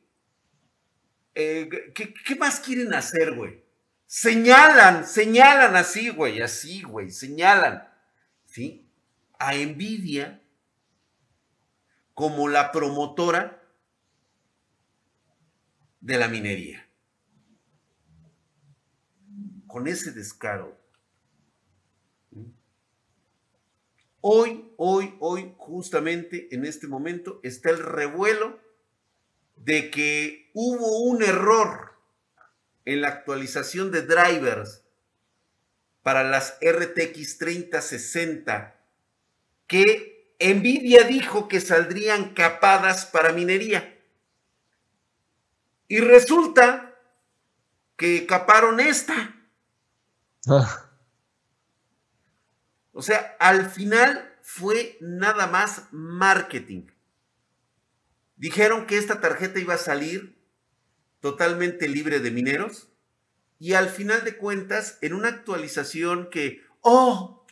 Eh, 1.34 1.92
¿qué, 1.96 2.36
más 2.36 2.60
quieren 2.60 2.94
hacer, 2.94 3.34
güey? 3.34 3.64
Señalan, 4.06 5.08
señalan 5.08 5.76
así, 5.76 6.10
güey, 6.10 6.40
así, 6.44 6.84
güey, 6.84 7.10
señalan, 7.10 7.90
¿sí? 8.46 8.88
A 9.40 9.56
Nvidia 9.56 10.40
como 12.14 12.48
la 12.48 12.72
promotora 12.72 13.60
de 16.00 16.18
la 16.20 16.28
minería 16.28 16.81
con 19.72 19.88
ese 19.88 20.12
descaro. 20.12 20.78
Hoy, 24.20 24.72
hoy, 24.78 25.16
hoy, 25.20 25.56
justamente 25.58 26.50
en 26.52 26.66
este 26.66 26.88
momento 26.88 27.40
está 27.42 27.72
el 27.72 27.80
revuelo 27.80 28.60
de 29.56 29.90
que 29.90 30.52
hubo 30.54 31.00
un 31.00 31.24
error 31.24 31.94
en 32.86 33.02
la 33.02 33.08
actualización 33.08 33.92
de 33.92 34.04
drivers 34.04 34.84
para 36.04 36.24
las 36.24 36.58
RTX 36.62 37.38
3060 37.38 38.76
que 39.68 40.36
Nvidia 40.40 41.04
dijo 41.04 41.48
que 41.48 41.62
saldrían 41.62 42.34
capadas 42.34 43.06
para 43.06 43.32
minería. 43.32 43.98
Y 45.88 46.00
resulta 46.00 46.96
que 47.96 48.26
caparon 48.26 48.80
esta. 48.80 49.41
Ah. 50.48 50.90
O 52.94 53.02
sea, 53.02 53.36
al 53.40 53.70
final 53.70 54.38
fue 54.42 54.98
nada 55.02 55.48
más 55.48 55.88
marketing. 55.92 56.88
Dijeron 58.36 58.86
que 58.88 58.98
esta 58.98 59.22
tarjeta 59.22 59.60
iba 59.60 59.76
a 59.76 59.78
salir 59.78 60.38
totalmente 61.20 61.88
libre 61.88 62.20
de 62.20 62.32
mineros 62.32 62.90
y 63.60 63.74
al 63.74 63.90
final 63.90 64.24
de 64.24 64.38
cuentas, 64.38 64.98
en 65.02 65.14
una 65.14 65.28
actualización 65.28 66.32
que, 66.32 66.66
oh, 66.82 67.46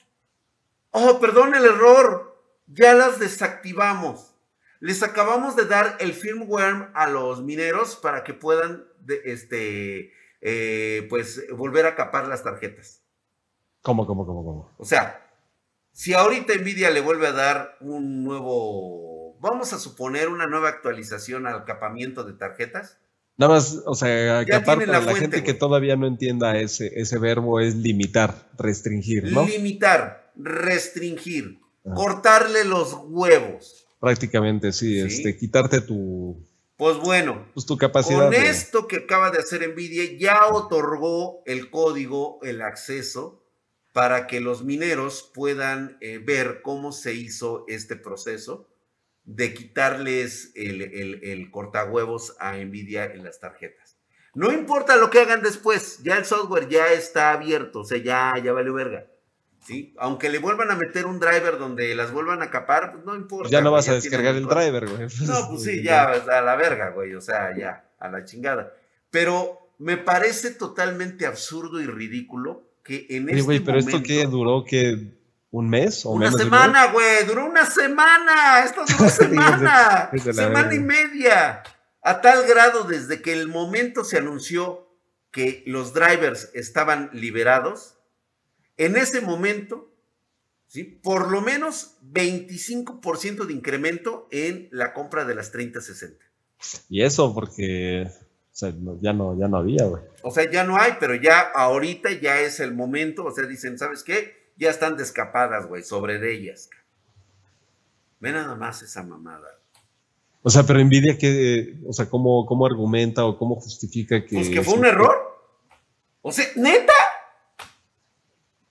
oh, 0.90 1.20
perdón 1.20 1.54
el 1.54 1.66
error, 1.66 2.44
ya 2.66 2.96
las 2.96 3.20
desactivamos. 3.20 4.34
Les 4.80 5.04
acabamos 5.04 5.56
de 5.56 5.66
dar 5.66 5.98
el 6.00 6.14
firmware 6.14 6.90
a 6.96 7.08
los 7.08 7.44
mineros 7.44 7.96
para 7.96 8.24
que 8.24 8.34
puedan 8.34 8.88
este, 9.24 10.12
eh, 10.42 11.06
pues 11.10 11.46
volver 11.56 11.86
a 11.86 11.96
capar 11.96 12.28
las 12.28 12.44
tarjetas. 12.44 13.02
¿Cómo, 13.82 14.06
cómo, 14.06 14.26
cómo, 14.26 14.44
cómo? 14.44 14.72
O 14.78 14.86
sea, 14.86 15.26
si 15.92 16.14
ahorita 16.14 16.56
Nvidia 16.56 16.90
le 16.92 17.02
vuelve 17.02 17.28
a 17.28 17.32
dar 17.32 17.78
un 17.82 18.24
nuevo, 18.24 19.38
vamos 19.40 19.74
a 19.74 19.80
suponer 19.80 20.30
una 20.30 20.48
nueva 20.48 20.70
actualización 20.70 21.48
al 21.48 21.66
capamiento 21.66 22.24
de 22.24 22.34
tarjetas. 22.34 22.98
Nada 23.38 23.54
más, 23.54 23.84
o 23.86 23.96
sea, 23.96 24.46
capar 24.46 24.80
para 24.80 25.00
la, 25.00 25.16
gente 25.16 25.44
que 25.44 25.54
todavía 25.54 25.96
no 25.96 26.08
entienda 26.08 26.58
ese, 26.58 26.92
ese 27.00 27.18
verbo 27.20 27.62
es 27.62 27.76
limitar, 27.76 28.50
restringir, 28.58 29.32
¿no? 29.32 29.46
Limitar, 29.46 30.34
restringir, 30.36 31.60
ah. 31.86 31.94
cortarle 31.96 32.66
los 32.66 32.98
huevos. 33.08 33.88
Prácticamente, 34.02 34.74
sí, 34.74 35.00
este, 35.00 35.38
quitarte 35.38 35.80
tu, 35.80 36.49
pues 36.80 36.96
bueno, 36.96 37.46
pues 37.54 37.66
tu 37.66 37.78
capacidad 37.78 38.28
con 38.28 38.34
esto 38.34 38.88
que 38.88 38.96
acaba 38.96 39.32
de 39.32 39.40
hacer 39.40 39.68
Nvidia, 39.68 40.18
ya 40.18 40.48
otorgó 40.48 41.44
el 41.46 41.70
código, 41.70 42.40
el 42.42 42.62
acceso, 42.62 43.44
para 43.92 44.28
que 44.28 44.40
los 44.40 44.64
mineros 44.64 45.30
puedan 45.34 45.98
eh, 46.00 46.20
ver 46.20 46.62
cómo 46.62 46.94
se 46.94 47.14
hizo 47.14 47.66
este 47.68 47.98
proceso 47.98 48.70
de 49.26 49.54
quitarles 49.54 50.54
el, 50.56 50.82
el, 50.82 51.20
el 51.22 51.52
cortahuevos 51.52 52.38
a 52.40 52.56
Nvidia 52.56 53.04
en 53.08 53.26
las 53.26 53.42
tarjetas. 53.42 53.98
No 54.34 54.50
importa 54.54 54.96
lo 54.96 55.10
que 55.10 55.20
hagan 55.20 55.44
después, 55.44 56.00
ya 56.02 56.16
el 56.16 56.24
software 56.24 56.70
ya 56.70 56.94
está 56.94 57.34
abierto, 57.34 57.82
o 57.82 57.84
sea, 57.84 57.98
ya, 57.98 58.42
ya 58.42 58.54
vale 58.54 58.72
verga. 58.72 59.06
¿Sí? 59.66 59.94
Aunque 59.98 60.30
le 60.30 60.40
vuelvan 60.40 60.72
a 60.72 60.76
meter 60.76 61.06
un 61.06 61.20
driver 61.20 61.58
donde 61.58 61.94
las 61.96 62.12
vuelvan 62.12 62.42
a 62.42 62.50
capar, 62.50 62.94
pues 62.94 63.06
no 63.06 63.16
importa. 63.16 63.50
Ya 63.50 63.62
no 63.62 63.72
vas 63.72 63.90
a 63.90 63.94
descargar 63.94 64.36
el 64.36 64.46
driver, 64.46 64.88
güey. 64.88 65.08
No, 65.22 65.50
pues 65.50 65.64
sí, 65.64 65.84
ya, 65.84 66.06
a 66.12 66.42
la 66.42 66.56
verga, 66.56 66.90
güey, 66.90 67.14
o 67.16 67.22
sea, 67.22 67.56
ya, 67.58 67.86
a 68.00 68.10
la 68.10 68.26
chingada. 68.26 68.74
Pero 69.10 69.70
me 69.80 69.98
parece 69.98 70.52
totalmente 70.52 71.26
absurdo 71.26 71.82
y 71.82 71.88
ridículo 71.88 72.64
que 72.84 73.08
en 73.10 73.30
este 73.30 73.42
güey, 73.42 73.60
pero 73.60 73.80
esto 73.80 74.04
qué 74.04 74.26
duró 74.26 74.66
que 74.66 75.20
un 75.52 75.70
mes 75.70 76.06
o 76.06 76.12
una 76.12 76.32
semana, 76.32 76.92
güey, 76.92 77.26
duró 77.26 77.46
una 77.46 77.66
semana, 77.66 78.64
esto 78.64 78.84
duró 78.86 79.10
semana, 79.10 80.12
semana 80.34 80.74
y 80.74 80.80
media, 80.80 81.64
a 82.02 82.22
tal 82.22 82.46
grado 82.46 82.84
desde 82.84 83.22
que 83.22 83.34
el 83.34 83.48
momento 83.48 84.04
se 84.04 84.18
anunció 84.18 84.88
que 85.32 85.64
los 85.66 85.94
drivers 85.94 86.50
estaban 86.54 87.10
liberados, 87.14 87.99
en 88.80 88.96
ese 88.96 89.20
momento, 89.20 89.94
¿sí? 90.68 90.86
por 90.86 91.30
lo 91.30 91.42
menos 91.42 91.98
25% 92.12 93.46
de 93.46 93.54
incremento 93.54 94.28
en 94.32 94.70
la 94.72 94.94
compra 94.94 95.26
de 95.26 95.36
las 95.36 95.52
3060. 95.52 96.26
Y 96.90 97.04
eso 97.04 97.34
porque 97.36 98.10
ya, 98.54 98.72
no, 99.14 99.38
ya 99.38 99.48
no 99.50 99.58
había, 99.58 99.84
güey. 99.84 100.02
O 100.24 100.32
sea, 100.32 100.50
ya 100.50 100.64
no 100.64 100.78
hay, 100.78 100.94
pero 100.98 101.14
ya 101.16 101.42
ahorita 101.42 102.10
ya 102.22 102.40
es 102.40 102.62
el 102.62 102.74
momento, 102.74 103.26
o 103.26 103.32
sea, 103.32 103.46
dicen, 103.46 103.78
¿sabes 103.78 104.02
qué? 104.04 104.54
Ya 104.56 104.70
están 104.70 104.96
descapadas, 104.96 105.68
güey, 105.68 105.84
sobre 105.84 106.18
de 106.18 106.34
ellas. 106.34 106.70
Ve 108.22 108.32
nada 108.32 108.56
más 108.56 108.82
esa 108.82 109.04
mamada. 109.04 109.60
O 110.42 110.50
sea, 110.50 110.64
pero 110.64 110.82
Nvidia, 110.82 111.18
¿qué, 111.18 111.76
o 111.86 111.92
sea, 111.92 112.10
¿cómo, 112.10 112.46
cómo 112.46 112.66
argumenta 112.66 113.26
o 113.26 113.38
cómo 113.38 113.56
justifica 113.56 114.26
que... 114.26 114.36
Pues 114.36 114.50
que 114.50 114.62
fue 114.62 114.76
un 114.76 114.86
error. 114.86 115.18
O 116.22 116.32
sea, 116.32 116.46
neta. 116.56 116.94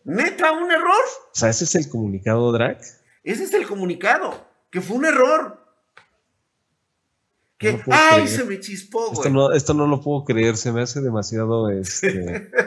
Neta, 0.04 0.52
un 0.52 0.70
error. 0.70 0.94
O 1.32 1.34
sea, 1.34 1.50
ese 1.50 1.64
es 1.64 1.74
el 1.74 1.88
comunicado, 1.88 2.50
Drac. 2.52 2.80
Ese 3.22 3.44
es 3.44 3.52
el 3.52 3.66
comunicado, 3.66 4.46
que 4.70 4.80
fue 4.80 4.96
un 4.96 5.04
error. 5.04 5.64
Que, 7.58 7.82
ay, 7.90 8.28
se 8.28 8.44
me 8.44 8.60
chispó, 8.60 9.08
güey. 9.08 9.14
Esto 9.14 9.30
no, 9.30 9.52
esto 9.52 9.74
no 9.74 9.86
lo 9.86 10.00
puedo 10.00 10.24
creer, 10.24 10.56
se 10.56 10.70
me 10.72 10.82
hace 10.82 11.00
demasiado, 11.00 11.68
este... 11.70 12.50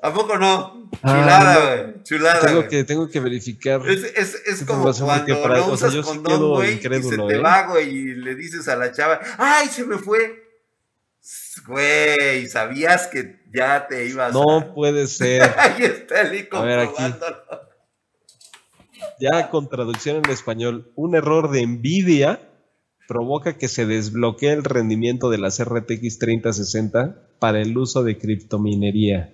¿A 0.00 0.12
poco 0.14 0.38
no? 0.38 0.88
Chulada, 1.00 1.66
güey. 1.66 2.02
Chulada. 2.04 2.40
Tengo 2.40 2.68
que, 2.68 2.84
tengo 2.84 3.08
que 3.08 3.18
verificar. 3.18 3.82
Es, 3.88 4.04
es, 4.04 4.34
es 4.46 4.64
como 4.64 4.84
cuando 4.84 5.48
no 5.48 5.66
usas 5.72 5.92
o 5.92 6.02
sea, 6.02 6.12
condón, 6.12 6.48
güey, 6.50 6.74
y 6.74 6.80
se 6.80 6.88
te 6.88 7.34
¿eh? 7.34 7.38
va, 7.40 7.66
güey, 7.66 7.88
y 7.88 8.14
le 8.14 8.36
dices 8.36 8.68
a 8.68 8.76
la 8.76 8.92
chava, 8.92 9.18
¡ay, 9.36 9.66
se 9.66 9.84
me 9.84 9.98
fue! 9.98 10.45
Güey, 11.66 12.46
sabías 12.48 13.08
que 13.08 13.40
ya 13.52 13.86
te 13.88 14.06
ibas 14.06 14.32
No 14.32 14.72
puede 14.74 15.06
ser. 15.08 15.42
Ahí 15.58 15.82
está 15.82 16.22
el 16.22 16.48
A 16.52 16.62
ver, 16.62 16.78
aquí. 16.80 17.02
Ya 19.20 19.50
con 19.50 19.68
traducción 19.68 20.22
en 20.24 20.30
español, 20.30 20.92
un 20.94 21.14
error 21.14 21.50
de 21.50 21.66
Nvidia 21.66 22.40
provoca 23.08 23.56
que 23.56 23.68
se 23.68 23.86
desbloquee 23.86 24.52
el 24.52 24.64
rendimiento 24.64 25.30
de 25.30 25.38
las 25.38 25.62
RTX 25.62 26.18
3060 26.18 27.30
para 27.38 27.60
el 27.60 27.78
uso 27.78 28.04
de 28.04 28.18
criptominería. 28.18 29.32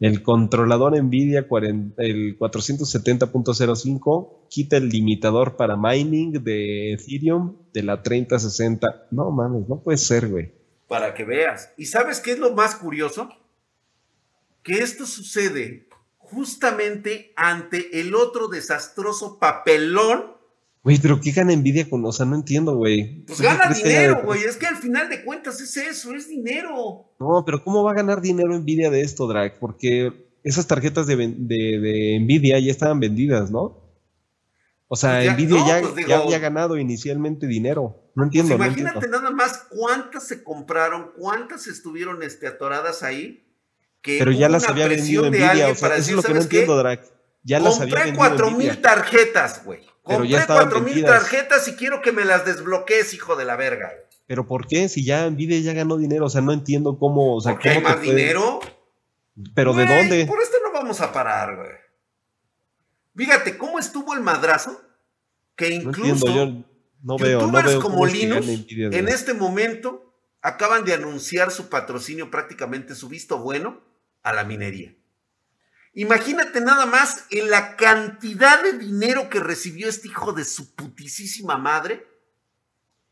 El 0.00 0.22
controlador 0.22 0.96
NVIDIA 0.96 1.46
el 1.96 2.38
470.05 2.38 4.46
quita 4.48 4.76
el 4.76 4.90
limitador 4.90 5.56
para 5.56 5.76
mining 5.76 6.44
de 6.44 6.92
Ethereum 6.92 7.56
de 7.72 7.82
la 7.82 8.00
3060. 8.02 9.08
No 9.10 9.32
mames, 9.32 9.68
no 9.68 9.82
puede 9.82 9.98
ser, 9.98 10.28
güey. 10.28 10.57
Para 10.88 11.14
que 11.14 11.24
veas. 11.24 11.72
¿Y 11.76 11.86
sabes 11.86 12.20
qué 12.20 12.32
es 12.32 12.38
lo 12.38 12.54
más 12.54 12.74
curioso? 12.74 13.28
Que 14.62 14.80
esto 14.82 15.06
sucede 15.06 15.88
justamente 16.16 17.32
ante 17.36 18.00
el 18.00 18.14
otro 18.14 18.48
desastroso 18.48 19.38
papelón 19.38 20.38
Güey, 20.88 20.98
pero 21.00 21.20
¿qué 21.20 21.32
gana 21.32 21.54
Nvidia 21.54 21.88
con.? 21.88 22.04
O 22.06 22.12
sea, 22.12 22.24
no 22.24 22.34
entiendo, 22.34 22.74
güey. 22.76 23.24
Pues 23.26 23.40
gana 23.40 23.72
dinero, 23.74 24.22
güey. 24.24 24.44
Es 24.44 24.56
que 24.56 24.66
al 24.66 24.76
final 24.76 25.08
de 25.10 25.22
cuentas 25.22 25.60
es 25.60 25.76
eso, 25.76 26.14
es 26.14 26.28
dinero. 26.28 27.12
No, 27.20 27.44
pero 27.44 27.62
¿cómo 27.62 27.82
va 27.82 27.90
a 27.90 27.94
ganar 27.94 28.22
dinero 28.22 28.58
Nvidia 28.58 28.90
de 28.90 29.02
esto, 29.02 29.26
Drake? 29.26 29.56
Porque 29.60 30.30
esas 30.44 30.66
tarjetas 30.66 31.06
de, 31.06 32.18
Nvidia 32.22 32.58
ya 32.58 32.70
estaban 32.70 33.00
vendidas, 33.00 33.50
¿no? 33.50 33.82
O 34.86 34.96
sea, 34.96 35.20
pues 35.22 35.34
Nvidia 35.34 35.82
pues 35.82 36.06
ya, 36.06 36.20
había 36.20 36.38
ganado 36.38 36.78
inicialmente 36.78 37.46
dinero. 37.46 38.07
No 38.18 38.24
entiendo. 38.24 38.56
Pues 38.56 38.66
imagínate 38.66 39.06
nada 39.06 39.30
más 39.30 39.66
cuántas 39.68 40.26
se 40.26 40.42
compraron, 40.42 41.12
cuántas 41.16 41.68
estuvieron 41.68 42.20
este, 42.24 42.48
atoradas 42.48 43.04
ahí. 43.04 43.46
Que 44.02 44.18
pero 44.18 44.32
ya 44.32 44.48
las 44.48 44.68
había 44.68 44.88
vendido 44.88 45.30
Nvidia. 45.30 45.68
O 45.68 45.74
sea, 45.76 45.94
eso 45.94 46.10
es 46.10 46.16
lo 46.16 46.22
que 46.24 46.34
no 46.34 46.40
entiendo, 46.40 46.76
Drake. 46.76 47.08
Ya 47.44 47.60
las 47.60 47.80
había 47.80 47.94
vendido. 47.94 48.18
Compré 48.18 48.36
cuatro 48.36 48.50
mil 48.50 48.80
tarjetas, 48.80 49.64
güey. 49.64 49.86
Compré 50.02 50.44
cuatro 50.48 50.80
mil 50.80 51.04
tarjetas 51.04 51.68
y 51.68 51.76
quiero 51.76 52.02
que 52.02 52.10
me 52.10 52.24
las 52.24 52.44
desbloquees, 52.44 53.14
hijo 53.14 53.36
de 53.36 53.44
la 53.44 53.54
verga. 53.54 53.92
Pero 54.26 54.48
¿por 54.48 54.66
qué? 54.66 54.88
Si 54.88 55.04
ya 55.04 55.30
Nvidia 55.30 55.60
ya 55.60 55.72
ganó 55.72 55.96
dinero, 55.96 56.26
o 56.26 56.28
sea, 56.28 56.40
no 56.40 56.52
entiendo 56.52 56.98
cómo. 56.98 57.36
O 57.36 57.40
sea, 57.40 57.52
¿Por 57.52 57.62
qué 57.62 57.68
hay 57.68 57.82
más 57.82 58.02
dinero? 58.02 58.58
¿Pero 59.54 59.74
de 59.74 59.86
dónde? 59.86 60.26
Por 60.26 60.42
esto 60.42 60.56
no 60.64 60.72
vamos 60.72 61.00
a 61.00 61.12
parar, 61.12 61.54
güey. 61.54 61.70
Fíjate, 63.14 63.56
¿cómo 63.56 63.78
estuvo 63.78 64.12
el 64.14 64.22
madrazo? 64.22 64.82
Que 65.54 65.68
incluso. 65.68 66.26
No 66.26 66.34
yo 66.34 66.64
no 67.02 67.16
veo, 67.16 67.46
no 67.46 67.62
veo 67.62 67.80
como 67.80 68.06
Linux, 68.06 68.46
en 68.70 69.08
este 69.08 69.34
momento, 69.34 70.14
acaban 70.42 70.84
de 70.84 70.94
anunciar 70.94 71.50
su 71.50 71.68
patrocinio, 71.68 72.30
prácticamente 72.30 72.94
su 72.94 73.08
visto 73.08 73.38
bueno, 73.38 73.80
a 74.22 74.32
la 74.32 74.44
minería. 74.44 74.94
Imagínate 75.94 76.60
nada 76.60 76.86
más 76.86 77.24
en 77.30 77.50
la 77.50 77.76
cantidad 77.76 78.62
de 78.62 78.78
dinero 78.78 79.28
que 79.28 79.40
recibió 79.40 79.88
este 79.88 80.08
hijo 80.08 80.32
de 80.32 80.44
su 80.44 80.74
putisísima 80.74 81.56
madre 81.56 82.06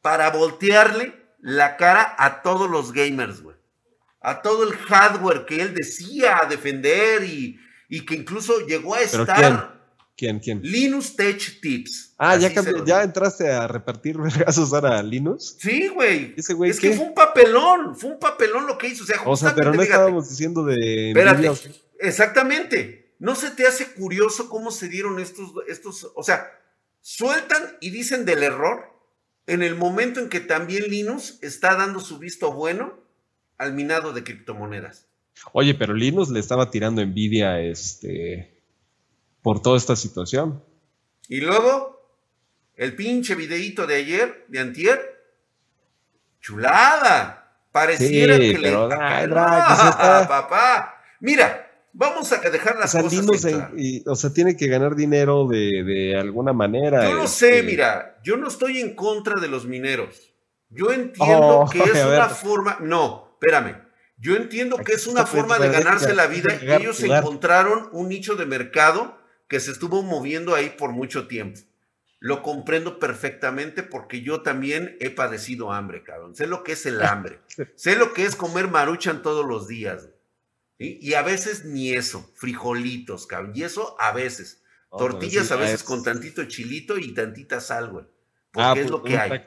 para 0.02 0.30
voltearle 0.30 1.14
la 1.40 1.76
cara 1.76 2.14
a 2.18 2.42
todos 2.42 2.70
los 2.70 2.92
gamers, 2.92 3.42
güey. 3.42 3.56
A 4.20 4.42
todo 4.42 4.64
el 4.64 4.76
hardware 4.76 5.46
que 5.46 5.62
él 5.62 5.74
decía 5.74 6.40
defender 6.48 7.22
y, 7.24 7.58
que 8.06 8.14
incluso 8.14 8.66
llegó 8.66 8.94
a 8.94 9.00
estar. 9.00 9.75
¿Quién? 10.16 10.40
¿Quién? 10.40 10.62
Linux 10.62 11.14
Tech 11.14 11.60
Tips. 11.60 12.14
Ah, 12.16 12.36
ya, 12.36 12.50
ya 12.86 13.02
entraste 13.02 13.50
a 13.50 13.68
repartir 13.68 14.16
vergazos 14.16 14.72
ahora 14.72 14.98
a 14.98 15.02
Linux. 15.02 15.56
Sí, 15.58 15.88
güey. 15.88 16.34
es 16.36 16.80
que 16.80 16.92
fue 16.92 17.06
un 17.06 17.14
papelón, 17.14 17.94
fue 17.94 18.10
un 18.10 18.18
papelón 18.18 18.66
lo 18.66 18.78
que 18.78 18.88
hizo. 18.88 19.04
O 19.26 19.36
sea, 19.36 19.54
pero 19.54 19.74
no 19.74 19.82
estábamos 19.82 20.30
diciendo 20.30 20.64
de. 20.64 21.10
Espérate, 21.10 21.50
exactamente. 22.00 23.14
¿No 23.18 23.34
se 23.34 23.50
te 23.50 23.66
hace 23.66 23.92
curioso 23.92 24.48
cómo 24.48 24.70
se 24.70 24.88
dieron 24.88 25.18
estos, 25.18 25.52
estos, 25.68 26.12
o 26.14 26.22
sea, 26.22 26.50
sueltan 27.00 27.76
y 27.80 27.90
dicen 27.90 28.26
del 28.26 28.42
error 28.42 28.92
en 29.46 29.62
el 29.62 29.74
momento 29.74 30.20
en 30.20 30.28
que 30.28 30.40
también 30.40 30.90
Linux 30.90 31.38
está 31.40 31.76
dando 31.76 32.00
su 32.00 32.18
visto 32.18 32.52
bueno 32.52 32.98
al 33.56 33.72
minado 33.72 34.12
de 34.12 34.22
criptomonedas? 34.22 35.08
Oye, 35.52 35.74
pero 35.74 35.94
Linux 35.94 36.28
le 36.30 36.40
estaba 36.40 36.70
tirando 36.70 37.00
envidia 37.00 37.60
este 37.60 38.55
por 39.46 39.62
toda 39.62 39.76
esta 39.76 39.94
situación. 39.94 40.60
Y 41.28 41.40
luego, 41.40 42.04
el 42.74 42.96
pinche 42.96 43.36
videíto 43.36 43.86
de 43.86 43.94
ayer, 43.94 44.44
de 44.48 44.58
antier, 44.58 45.22
chulada. 46.40 47.54
Pareciera 47.70 48.36
que 48.38 48.58
le... 48.58 48.72
papá. 50.26 51.00
Mira, 51.20 51.70
vamos 51.92 52.32
a 52.32 52.38
dejar 52.38 52.76
las 52.76 52.90
cosas 52.90 53.24
o 54.04 54.16
sea, 54.16 54.32
tiene 54.34 54.56
que 54.56 54.66
ganar 54.66 54.96
dinero 54.96 55.46
de, 55.46 56.16
alguna 56.18 56.52
manera. 56.52 57.08
Yo 57.08 57.14
no 57.14 57.28
sé, 57.28 57.60
este 57.60 57.70
mira, 57.70 58.18
yo 58.24 58.36
no 58.36 58.48
estoy 58.48 58.80
en 58.80 58.96
contra 58.96 59.40
de 59.40 59.46
los 59.46 59.64
mineros. 59.64 60.34
Yo 60.70 60.90
entiendo 60.90 61.60
oh, 61.60 61.70
que 61.70 61.84
es 61.84 62.04
una 62.04 62.28
forma... 62.30 62.78
No, 62.80 63.38
espérame. 63.40 63.76
Yo 64.18 64.34
entiendo 64.34 64.78
que 64.78 64.94
es 64.94 65.06
una 65.06 65.24
forma 65.24 65.56
de 65.60 65.70
ganarse 65.70 66.16
la 66.16 66.26
vida 66.26 66.58
y 66.60 66.68
ellos 66.68 67.00
encontraron 67.04 67.90
un 67.92 68.08
nicho 68.08 68.34
de 68.34 68.44
mercado 68.44 69.24
que 69.48 69.60
se 69.60 69.70
estuvo 69.70 70.02
moviendo 70.02 70.54
ahí 70.54 70.70
por 70.70 70.92
mucho 70.92 71.26
tiempo. 71.26 71.60
Lo 72.18 72.42
comprendo 72.42 72.98
perfectamente 72.98 73.82
porque 73.82 74.22
yo 74.22 74.42
también 74.42 74.96
he 75.00 75.10
padecido 75.10 75.72
hambre, 75.72 76.02
cabrón. 76.02 76.34
Sé 76.34 76.46
lo 76.46 76.64
que 76.64 76.72
es 76.72 76.86
el 76.86 77.02
hambre. 77.02 77.40
sé 77.74 77.96
lo 77.96 78.12
que 78.12 78.24
es 78.24 78.36
comer 78.36 78.68
maruchan 78.68 79.22
todos 79.22 79.46
los 79.46 79.68
días. 79.68 80.08
Y 80.78 81.14
a 81.14 81.22
veces 81.22 81.64
ni 81.64 81.94
eso, 81.94 82.30
frijolitos, 82.34 83.26
cabrón. 83.26 83.52
Y 83.54 83.62
eso 83.62 83.96
a 83.98 84.12
veces. 84.12 84.62
Oh, 84.90 84.98
Tortillas 84.98 85.50
a 85.50 85.56
veces 85.56 85.82
con 85.82 86.02
tantito 86.02 86.44
chilito 86.44 86.98
y 86.98 87.14
tantita 87.14 87.60
sal, 87.60 87.90
güey. 87.90 88.04
Porque 88.50 88.66
ah, 88.66 88.72
es 88.72 88.78
pues, 88.78 88.90
lo 88.90 89.02
que 89.02 89.18
hay. 89.18 89.44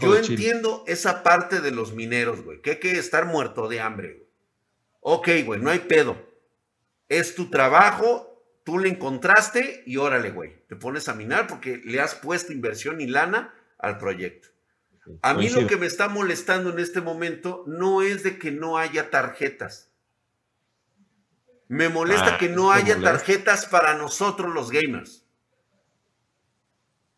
yo 0.00 0.16
entiendo 0.16 0.84
esa 0.86 1.22
parte 1.22 1.60
de 1.60 1.70
los 1.70 1.92
mineros, 1.94 2.42
güey. 2.42 2.60
Que 2.62 2.72
hay 2.72 2.78
que 2.78 2.92
estar 2.98 3.26
muerto 3.26 3.68
de 3.68 3.80
hambre, 3.80 4.12
güey. 4.12 4.28
Ok, 5.00 5.28
güey, 5.44 5.60
no 5.60 5.70
hay 5.70 5.80
pedo. 5.80 6.16
Es 7.08 7.34
tu 7.34 7.50
trabajo, 7.50 8.31
tú 8.64 8.78
le 8.78 8.88
encontraste 8.88 9.82
y 9.86 9.96
órale, 9.96 10.30
güey, 10.30 10.64
te 10.68 10.76
pones 10.76 11.08
a 11.08 11.14
minar 11.14 11.46
porque 11.46 11.80
le 11.84 12.00
has 12.00 12.14
puesto 12.14 12.52
inversión 12.52 13.00
y 13.00 13.06
lana 13.06 13.54
al 13.78 13.98
proyecto. 13.98 14.48
A 15.22 15.34
mí 15.34 15.48
lo 15.48 15.66
que 15.66 15.76
me 15.76 15.86
está 15.86 16.08
molestando 16.08 16.70
en 16.70 16.78
este 16.78 17.00
momento 17.00 17.64
no 17.66 18.02
es 18.02 18.22
de 18.22 18.38
que 18.38 18.52
no 18.52 18.78
haya 18.78 19.10
tarjetas. 19.10 19.90
Me 21.66 21.88
molesta 21.88 22.34
ah, 22.34 22.38
que 22.38 22.48
no 22.48 22.70
haya 22.70 23.00
tarjetas 23.00 23.66
para 23.66 23.94
nosotros 23.94 24.54
los 24.54 24.70
gamers. 24.70 25.24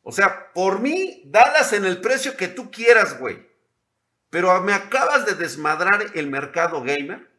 O 0.02 0.12
sea, 0.12 0.52
por 0.52 0.80
mí, 0.80 1.22
dalas 1.26 1.72
en 1.72 1.84
el 1.84 2.00
precio 2.00 2.36
que 2.36 2.48
tú 2.48 2.70
quieras, 2.70 3.18
güey. 3.18 3.46
Pero 4.30 4.60
me 4.62 4.72
acabas 4.72 5.26
de 5.26 5.34
desmadrar 5.34 6.06
el 6.14 6.28
mercado 6.28 6.82
gamer, 6.82 7.30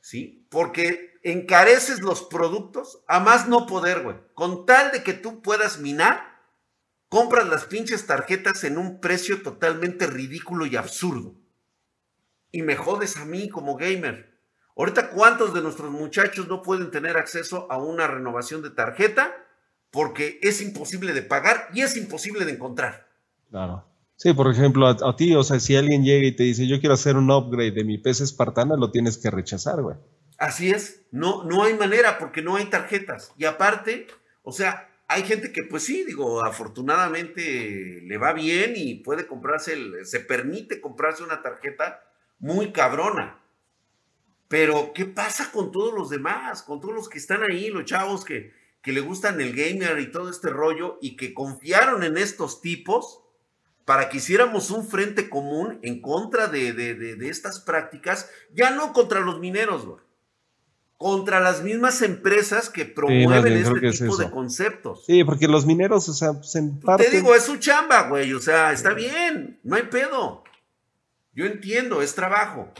¿sí? 0.00 0.46
Porque 0.50 1.07
encareces 1.22 2.00
los 2.00 2.22
productos 2.22 3.02
a 3.08 3.20
más 3.20 3.48
no 3.48 3.66
poder, 3.66 4.02
güey. 4.02 4.16
Con 4.34 4.66
tal 4.66 4.92
de 4.92 5.02
que 5.02 5.12
tú 5.12 5.42
puedas 5.42 5.78
minar, 5.78 6.22
compras 7.08 7.48
las 7.48 7.64
pinches 7.64 8.06
tarjetas 8.06 8.64
en 8.64 8.78
un 8.78 9.00
precio 9.00 9.42
totalmente 9.42 10.06
ridículo 10.06 10.66
y 10.66 10.76
absurdo. 10.76 11.34
Y 12.50 12.62
me 12.62 12.76
jodes 12.76 13.16
a 13.16 13.24
mí 13.24 13.48
como 13.48 13.76
gamer. 13.76 14.38
Ahorita, 14.76 15.10
¿cuántos 15.10 15.54
de 15.54 15.60
nuestros 15.60 15.90
muchachos 15.90 16.48
no 16.48 16.62
pueden 16.62 16.90
tener 16.90 17.16
acceso 17.16 17.66
a 17.70 17.78
una 17.78 18.06
renovación 18.06 18.62
de 18.62 18.70
tarjeta? 18.70 19.34
Porque 19.90 20.38
es 20.42 20.60
imposible 20.60 21.12
de 21.12 21.22
pagar 21.22 21.68
y 21.74 21.80
es 21.80 21.96
imposible 21.96 22.44
de 22.44 22.52
encontrar. 22.52 23.08
Claro. 23.50 23.84
Sí, 24.18 24.32
por 24.32 24.50
ejemplo, 24.50 24.88
a, 24.88 25.16
ti, 25.16 25.34
o 25.34 25.44
sea, 25.44 25.60
si 25.60 25.76
alguien 25.76 26.04
llega 26.04 26.26
y 26.26 26.34
te 26.34 26.42
dice, 26.42 26.66
yo 26.66 26.80
quiero 26.80 26.94
hacer 26.94 27.16
un 27.16 27.30
upgrade 27.30 27.70
de 27.70 27.84
mi 27.84 27.98
PC 27.98 28.24
espartana, 28.24 28.76
lo 28.76 28.90
tienes 28.90 29.16
que 29.16 29.30
rechazar, 29.30 29.80
güey. 29.80 29.96
Así 30.38 30.70
es, 30.70 31.02
no, 31.10 31.44
no 31.44 31.64
hay 31.64 31.74
manera 31.74 32.18
porque 32.18 32.42
no 32.42 32.56
hay 32.56 32.66
tarjetas. 32.66 33.34
Y 33.36 33.44
aparte, 33.44 34.06
o 34.42 34.52
sea, 34.52 34.88
hay 35.08 35.24
gente 35.24 35.52
que, 35.52 35.64
pues 35.64 35.84
sí, 35.84 36.04
digo, 36.04 36.44
afortunadamente 36.44 38.00
le 38.02 38.18
va 38.18 38.32
bien 38.32 38.74
y 38.76 38.96
puede 38.96 39.26
comprarse, 39.26 39.72
el, 39.74 40.06
se 40.06 40.20
permite 40.20 40.80
comprarse 40.80 41.22
una 41.22 41.42
tarjeta 41.42 42.02
muy 42.38 42.72
cabrona. 42.72 43.40
Pero, 44.48 44.92
¿qué 44.94 45.04
pasa 45.04 45.50
con 45.52 45.72
todos 45.72 45.92
los 45.92 46.08
demás? 46.08 46.62
Con 46.62 46.80
todos 46.80 46.94
los 46.94 47.08
que 47.08 47.18
están 47.18 47.42
ahí, 47.42 47.68
los 47.68 47.84
chavos 47.84 48.24
que, 48.24 48.52
que 48.82 48.92
le 48.92 49.00
gustan 49.00 49.40
el 49.40 49.54
gamer 49.54 49.98
y 49.98 50.10
todo 50.10 50.30
este 50.30 50.48
rollo 50.48 50.98
y 51.02 51.16
que 51.16 51.34
confiaron 51.34 52.04
en 52.04 52.16
estos 52.16 52.62
tipos 52.62 53.22
para 53.84 54.10
que 54.10 54.18
hiciéramos 54.18 54.70
un 54.70 54.86
frente 54.86 55.30
común 55.30 55.78
en 55.82 56.02
contra 56.02 56.46
de, 56.46 57.16
estas 57.22 57.60
prácticas, 57.60 58.30
ya 58.52 58.70
no 58.70 58.92
contra 58.92 59.20
los 59.20 59.40
mineros, 59.40 59.86
güey, 59.86 60.02
contra 60.98 61.38
las 61.38 61.62
mismas 61.62 62.02
empresas 62.02 62.68
que 62.68 62.84
promueven 62.84 63.52
este 63.52 63.92
tipo 63.92 64.16
de 64.16 64.30
conceptos. 64.30 65.04
Sí, 65.06 65.22
porque 65.22 65.46
los 65.46 65.64
mineros, 65.64 66.08
o 66.08 66.12
sea, 66.12 66.34
se 66.42 66.60
pues 66.60 66.96
Te 66.98 67.16
digo, 67.16 67.36
es 67.36 67.44
su 67.44 67.56
chamba, 67.58 68.08
güey, 68.08 68.32
o 68.34 68.40
sea, 68.40 68.72
está 68.72 68.92
bien, 68.94 69.60
no 69.62 69.76
hay 69.76 69.84
pedo. 69.84 70.42
Yo 71.32 71.46
entiendo, 71.46 72.02
es 72.02 72.16
trabajo. 72.16 72.72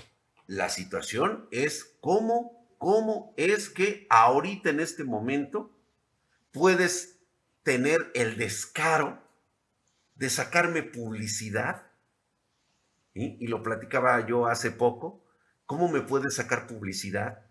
La 0.49 0.69
situación 0.69 1.47
es 1.53 1.97
cómo, 2.01 2.67
cómo 2.79 3.35
es 3.37 3.71
que 3.71 4.09
ahorita 4.11 4.71
en 4.71 4.81
este 4.81 5.05
momento 5.05 5.71
puedes 6.51 7.21
tener 7.63 8.11
el 8.15 8.37
descaro 8.37 9.23
de 10.17 10.29
sacarme 10.29 10.83
publicidad, 10.83 11.87
y 13.15 13.47
lo 13.47 13.63
platicaba 13.63 14.27
yo 14.27 14.47
hace 14.47 14.73
poco, 14.73 15.25
¿cómo 15.67 15.89
me 15.89 16.01
puedes 16.01 16.35
sacar 16.35 16.67
publicidad 16.67 17.48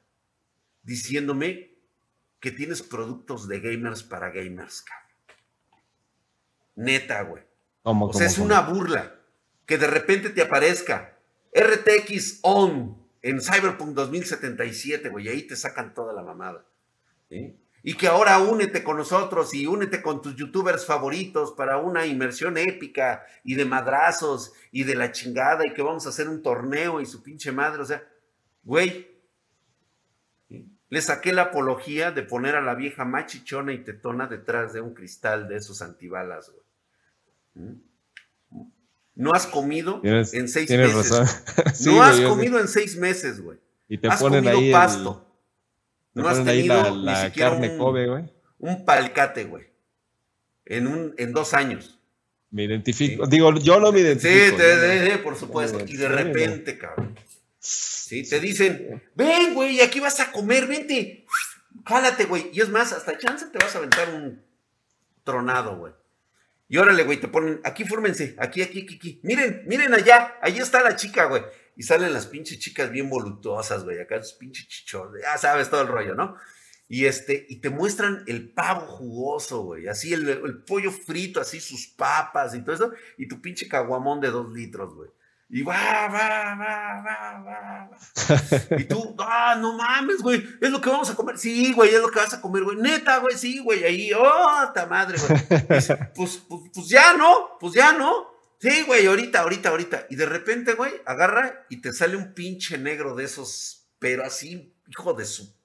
diciéndome 0.88 1.76
que 2.39 2.52
tienes 2.52 2.82
productos 2.82 3.47
de 3.47 3.60
gamers 3.60 4.02
para 4.02 4.32
gamers? 4.32 4.84
Neta, 6.76 7.21
güey. 7.21 7.43
o 7.84 8.13
sea, 8.13 8.26
es 8.26 8.39
una 8.39 8.62
burla 8.62 9.19
que 9.65 9.78
de 9.78 9.88
repente 9.88 10.30
te 10.30 10.41
aparezca 10.41 11.19
RTX 11.54 12.39
ON 12.41 13.06
en 13.21 13.41
Cyberpunk 13.41 13.93
2077, 13.93 15.10
güey, 15.10 15.26
y 15.26 15.30
ahí 15.30 15.41
te 15.43 15.56
sacan 15.56 15.93
toda 15.93 16.13
la 16.13 16.23
mamada. 16.23 16.65
¿sí? 17.30 17.56
y 17.88 17.93
que 17.93 18.08
ahora 18.08 18.39
únete 18.39 18.84
con 18.84 18.97
nosotros 18.97 19.54
y 19.54 19.65
únete 19.65 20.02
con 20.02 20.21
tus 20.21 20.36
youtubers 20.36 20.86
favoritos 20.86 21.54
para 21.54 21.78
una 21.78 22.06
inmersión 22.06 22.58
épica 22.58 23.26
y 23.45 23.56
de 23.56 23.63
madrazos 23.63 24.52
y 24.73 24.84
de 24.84 24.95
la 24.95 25.13
chingada 25.13 25.65
y 25.65 25.73
que 25.73 25.82
vamos 25.82 26.06
a 26.06 26.10
hacer 26.10 26.28
un 26.28 26.41
torneo 26.41 27.00
y 27.00 27.06
su 27.06 27.23
pinche 27.23 27.54
madre, 27.54 27.82
o 27.82 27.86
sea, 27.86 28.06
güey, 28.63 29.16
le 30.89 31.02
saqué 31.02 31.34
la 31.34 31.43
apología 31.43 32.12
de 32.12 32.23
poner 32.23 32.56
a 32.56 32.62
la 32.62 32.76
vieja 32.76 33.04
machichona 33.06 33.73
y 33.73 33.80
tetona 33.80 34.28
detrás 34.28 34.73
de 34.73 34.82
un 34.82 34.93
cristal 34.93 35.47
de 35.47 35.58
esos 35.58 35.82
antibalas, 35.82 36.52
güey. 36.52 36.65
¿Mm? 37.56 37.82
No 39.15 39.34
has 39.34 39.47
comido 39.47 40.00
en 40.04 40.47
seis 40.47 40.69
meses. 40.69 41.43
no 41.86 42.04
has 42.04 42.19
comido 42.21 42.60
en 42.60 42.67
seis 42.67 42.95
meses, 42.97 43.41
güey. 43.41 43.58
Y 43.89 43.97
te 43.97 44.08
has 44.08 44.21
ponen 44.21 44.43
comido 44.43 44.60
ahí 44.60 44.71
pasto. 44.71 45.26
No 46.13 46.30
has 46.30 46.43
tenido 46.43 46.95
la, 46.95 47.32
carne 47.34 47.71
un, 47.71 47.78
Kobe, 47.78 48.08
güey. 48.08 48.23
Un 48.60 48.86
palcate, 48.86 49.45
güey. 49.45 49.65
En, 50.65 50.88
un, 50.88 51.15
en 51.17 51.34
dos 51.34 51.54
años. 51.54 52.00
Me 52.52 52.63
identifico. 52.63 53.26
Digo, 53.26 53.54
yo 53.56 53.80
no 53.80 53.91
me 53.91 54.02
identifico. 54.02 54.58
Sí, 54.58 55.17
por 55.23 55.36
supuesto. 55.36 55.80
Y 55.86 55.97
de 55.97 56.08
repente, 56.08 56.78
cabrón. 56.78 57.15
Sí, 57.67 58.23
te 58.23 58.39
dicen, 58.39 59.03
ven, 59.15 59.53
güey, 59.53 59.82
aquí 59.82 59.99
vas 59.99 60.19
a 60.21 60.32
comer, 60.32 60.65
vente. 60.65 61.25
Jálate, 61.86 62.23
güey. 62.23 62.49
Y 62.53 62.62
es 62.62 62.69
más, 62.69 62.93
hasta 62.93 63.17
chance 63.17 63.47
te 63.47 63.58
vas 63.58 63.75
a 63.75 63.80
aventar 63.80 64.10
un 64.13 64.41
tronado, 65.25 65.77
güey. 65.77 65.91
Y 66.69 66.77
órale, 66.77 67.03
güey, 67.03 67.19
te 67.19 67.27
ponen, 67.27 67.60
aquí 67.65 67.84
fórmense, 67.84 68.36
aquí, 68.39 68.62
aquí, 68.62 68.84
aquí, 68.84 68.95
aquí. 68.95 69.19
Miren, 69.23 69.63
miren 69.67 69.93
allá, 69.93 70.38
allí 70.41 70.60
está 70.60 70.82
la 70.82 70.95
chica, 70.95 71.25
güey. 71.25 71.43
Y 71.75 71.84
salen 71.84 72.13
las 72.13 72.27
pinches 72.27 72.60
chicas 72.60 72.89
bien 72.89 73.10
voluptuosas, 73.10 73.84
güey, 73.84 73.99
acá 73.99 74.23
sus 74.23 74.34
pinches 74.34 74.67
chichones, 74.69 75.21
ya 75.21 75.38
sabes 75.38 75.69
todo 75.69 75.82
el 75.82 75.89
rollo, 75.89 76.15
¿no? 76.15 76.38
Y 76.88 77.06
este, 77.06 77.45
y 77.49 77.58
te 77.58 77.69
muestran 77.69 78.23
el 78.27 78.49
pavo 78.53 78.88
jugoso, 78.88 79.63
güey, 79.63 79.89
así 79.89 80.13
el, 80.13 80.27
el 80.30 80.63
pollo 80.63 80.91
frito, 80.91 81.41
así 81.41 81.60
sus 81.60 81.88
papas 81.88 82.56
y 82.56 82.62
todo 82.63 82.75
eso, 82.75 82.91
y 83.17 83.27
tu 83.27 83.41
pinche 83.41 83.67
caguamón 83.67 84.21
de 84.21 84.32
dos 84.32 84.51
litros, 84.51 84.95
güey. 84.95 85.10
Y 85.49 85.62
va, 85.63 86.07
va, 86.10 86.55
va, 86.55 87.01
va, 87.01 87.39
va. 87.39 88.77
Y 88.77 88.83
tú, 88.83 89.15
ah, 89.19 89.55
no 89.57 89.77
mames, 89.77 90.21
güey, 90.21 90.45
es 90.60 90.69
lo 90.69 90.81
que 90.81 90.89
vamos 90.89 91.10
a 91.10 91.15
comer. 91.15 91.38
Sí, 91.38 91.71
güey, 91.73 91.95
es 91.95 92.01
lo 92.01 92.10
que 92.10 92.19
vas 92.19 92.33
a 92.33 92.41
comer, 92.41 92.63
güey. 92.63 92.77
Neta, 92.77 93.19
güey, 93.19 93.38
sí, 93.38 93.60
güey. 93.60 93.83
Ahí, 93.86 94.12
oh, 94.13 94.71
ta 94.73 94.86
madre, 94.88 95.17
güey. 95.17 95.67
Pues, 95.67 95.88
pues, 96.13 96.43
pues 96.73 96.89
ya 96.89 97.13
no, 97.13 97.57
pues 97.60 97.73
ya 97.73 97.93
no. 97.93 98.27
Sí, 98.60 98.83
güey, 98.83 99.05
ahorita, 99.05 99.41
ahorita, 99.41 99.69
ahorita. 99.69 100.07
Y 100.10 100.15
de 100.15 100.25
repente, 100.25 100.73
güey, 100.73 100.91
agarra 101.05 101.65
y 101.69 101.79
te 101.79 101.93
sale 101.93 102.17
un 102.17 102.33
pinche 102.33 102.77
negro 102.77 103.15
de 103.15 103.23
esos, 103.23 103.88
pero 103.99 104.25
así, 104.25 104.75
hijo 104.88 105.13
de 105.13 105.25
su 105.25 105.55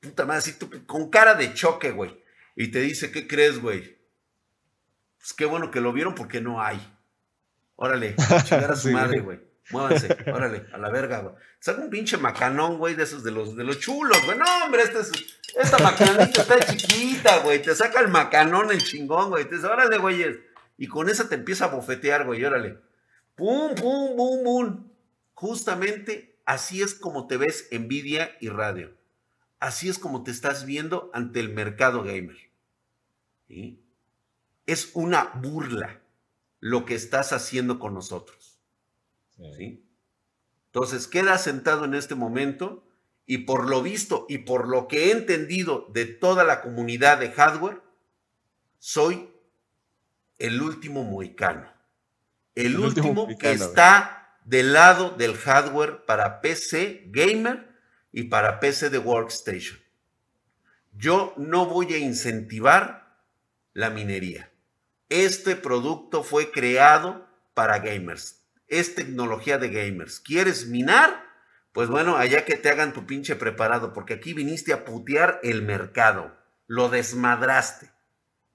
puta 0.00 0.26
madre, 0.26 0.38
así 0.38 0.54
con 0.86 1.08
cara 1.08 1.34
de 1.34 1.54
choque, 1.54 1.92
güey. 1.92 2.22
Y 2.56 2.68
te 2.68 2.80
dice, 2.80 3.12
¿qué 3.12 3.26
crees, 3.26 3.60
güey? 3.60 3.98
Pues 5.18 5.32
qué 5.32 5.46
bueno 5.46 5.70
que 5.70 5.80
lo 5.80 5.92
vieron 5.92 6.14
porque 6.14 6.40
no 6.40 6.60
hay. 6.60 6.78
Órale, 7.82 8.14
chingar 8.44 8.70
a 8.70 8.76
su 8.76 8.90
madre, 8.90 9.18
güey. 9.18 9.40
Muévanse, 9.70 10.16
órale, 10.32 10.66
a 10.72 10.78
la 10.78 10.88
verga, 10.88 11.18
güey. 11.18 11.34
Saca 11.58 11.82
un 11.82 11.90
pinche 11.90 12.16
macanón, 12.16 12.78
güey, 12.78 12.94
de 12.94 13.02
esos 13.02 13.24
de 13.24 13.32
los, 13.32 13.56
de 13.56 13.64
los 13.64 13.80
chulos, 13.80 14.16
güey. 14.24 14.38
No, 14.38 14.44
hombre, 14.64 14.82
esta, 14.82 15.00
es, 15.00 15.10
esta 15.56 15.78
macanita 15.78 16.42
está 16.42 16.60
chiquita, 16.60 17.38
güey. 17.38 17.60
Te 17.60 17.74
saca 17.74 18.00
el 18.00 18.08
macanón, 18.08 18.70
el 18.70 18.82
chingón, 18.82 19.30
güey. 19.30 19.46
Te 19.46 19.56
dice, 19.56 19.66
órale, 19.66 19.98
güeyes 19.98 20.36
y 20.78 20.86
con 20.86 21.08
esa 21.08 21.28
te 21.28 21.34
empieza 21.34 21.64
a 21.66 21.68
bofetear, 21.68 22.24
güey, 22.24 22.44
órale. 22.44 22.78
Pum, 23.34 23.74
pum, 23.74 24.16
pum, 24.16 24.44
pum. 24.44 24.90
Justamente 25.34 26.40
así 26.44 26.82
es 26.82 26.94
como 26.94 27.26
te 27.26 27.36
ves 27.36 27.68
en 27.70 27.86
Nvidia 27.86 28.36
y 28.40 28.48
radio. 28.48 28.92
Así 29.58 29.88
es 29.88 29.98
como 29.98 30.22
te 30.22 30.30
estás 30.30 30.66
viendo 30.66 31.10
ante 31.14 31.40
el 31.40 31.50
mercado 31.52 32.02
gamer. 32.02 32.36
Es 34.66 34.90
una 34.94 35.32
burla 35.34 36.01
lo 36.62 36.84
que 36.84 36.94
estás 36.94 37.32
haciendo 37.32 37.80
con 37.80 37.92
nosotros. 37.92 38.60
¿sí? 39.56 39.84
Entonces, 40.66 41.08
queda 41.08 41.36
sentado 41.36 41.84
en 41.84 41.94
este 41.94 42.14
momento 42.14 42.86
y 43.26 43.38
por 43.38 43.68
lo 43.68 43.82
visto 43.82 44.26
y 44.28 44.38
por 44.38 44.68
lo 44.68 44.86
que 44.86 45.06
he 45.06 45.10
entendido 45.10 45.88
de 45.92 46.06
toda 46.06 46.44
la 46.44 46.62
comunidad 46.62 47.18
de 47.18 47.32
hardware, 47.32 47.82
soy 48.78 49.28
el 50.38 50.62
último 50.62 51.02
mohicano. 51.02 51.68
El, 52.54 52.78
último, 52.78 53.26
que 53.36 53.50
está 53.50 54.38
del 54.44 54.72
lado 54.72 55.10
del 55.10 55.36
hardware 55.36 56.04
para 56.06 56.40
PC 56.40 57.06
gamer 57.08 57.74
y 58.12 58.24
para 58.24 58.60
PC 58.60 58.88
de 58.88 58.98
workstation. 58.98 59.80
Yo 60.92 61.34
no 61.36 61.66
voy 61.66 61.92
a 61.94 61.98
incentivar 61.98 63.18
la 63.72 63.90
minería. 63.90 64.51
Este 65.12 65.56
producto 65.56 66.22
fue 66.24 66.50
creado 66.50 67.28
para 67.54 67.78
gamers. 67.78 68.46
Es 68.66 68.94
tecnología 68.94 69.58
de 69.58 69.68
gamers. 69.68 70.20
¿Quieres 70.20 70.66
minar? 70.66 71.24
Pues 71.72 71.88
bueno, 71.88 72.16
allá 72.16 72.44
que 72.44 72.56
te 72.56 72.70
hagan 72.70 72.92
tu 72.92 73.06
pinche 73.06 73.36
preparado, 73.36 73.92
porque 73.92 74.14
aquí 74.14 74.34
viniste 74.34 74.72
a 74.72 74.84
putear 74.84 75.40
el 75.42 75.62
mercado. 75.62 76.36
Lo 76.66 76.88
desmadraste 76.88 77.92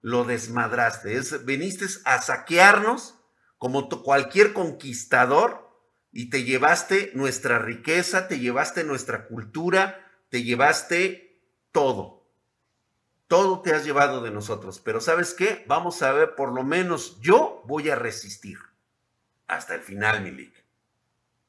lo 0.02 0.24
desmadraste. 0.24 1.16
Es, 1.16 1.46
viniste 1.46 1.86
a 2.06 2.22
saquearnos 2.22 3.16
como 3.58 3.90
cualquier 3.90 4.54
conquistador 4.54 5.68
y 6.12 6.30
te 6.30 6.44
llevaste 6.44 7.12
nuestra 7.14 7.60
riqueza, 7.60 8.28
te 8.28 8.40
llevaste 8.40 8.84
nuestra 8.84 9.28
cultura, 9.28 10.00
te 10.30 10.44
llevaste 10.44 11.42
todo. 11.74 12.17
Todo 13.28 13.62
te 13.62 13.74
has 13.74 13.86
llevado 13.86 14.22
de 14.22 14.32
nosotros, 14.32 14.82
pero 14.84 15.02
¿sabes 15.02 15.34
qué? 15.34 15.64
Vamos 15.68 16.02
a 16.02 16.12
ver, 16.14 16.36
por 16.36 16.54
lo 16.54 16.64
menos 16.64 17.20
yo 17.22 17.62
voy 17.68 17.90
a 17.90 17.96
resistir 17.96 18.58
hasta 19.48 19.76
el 19.76 19.82
final, 19.82 20.22
Milik. 20.22 20.54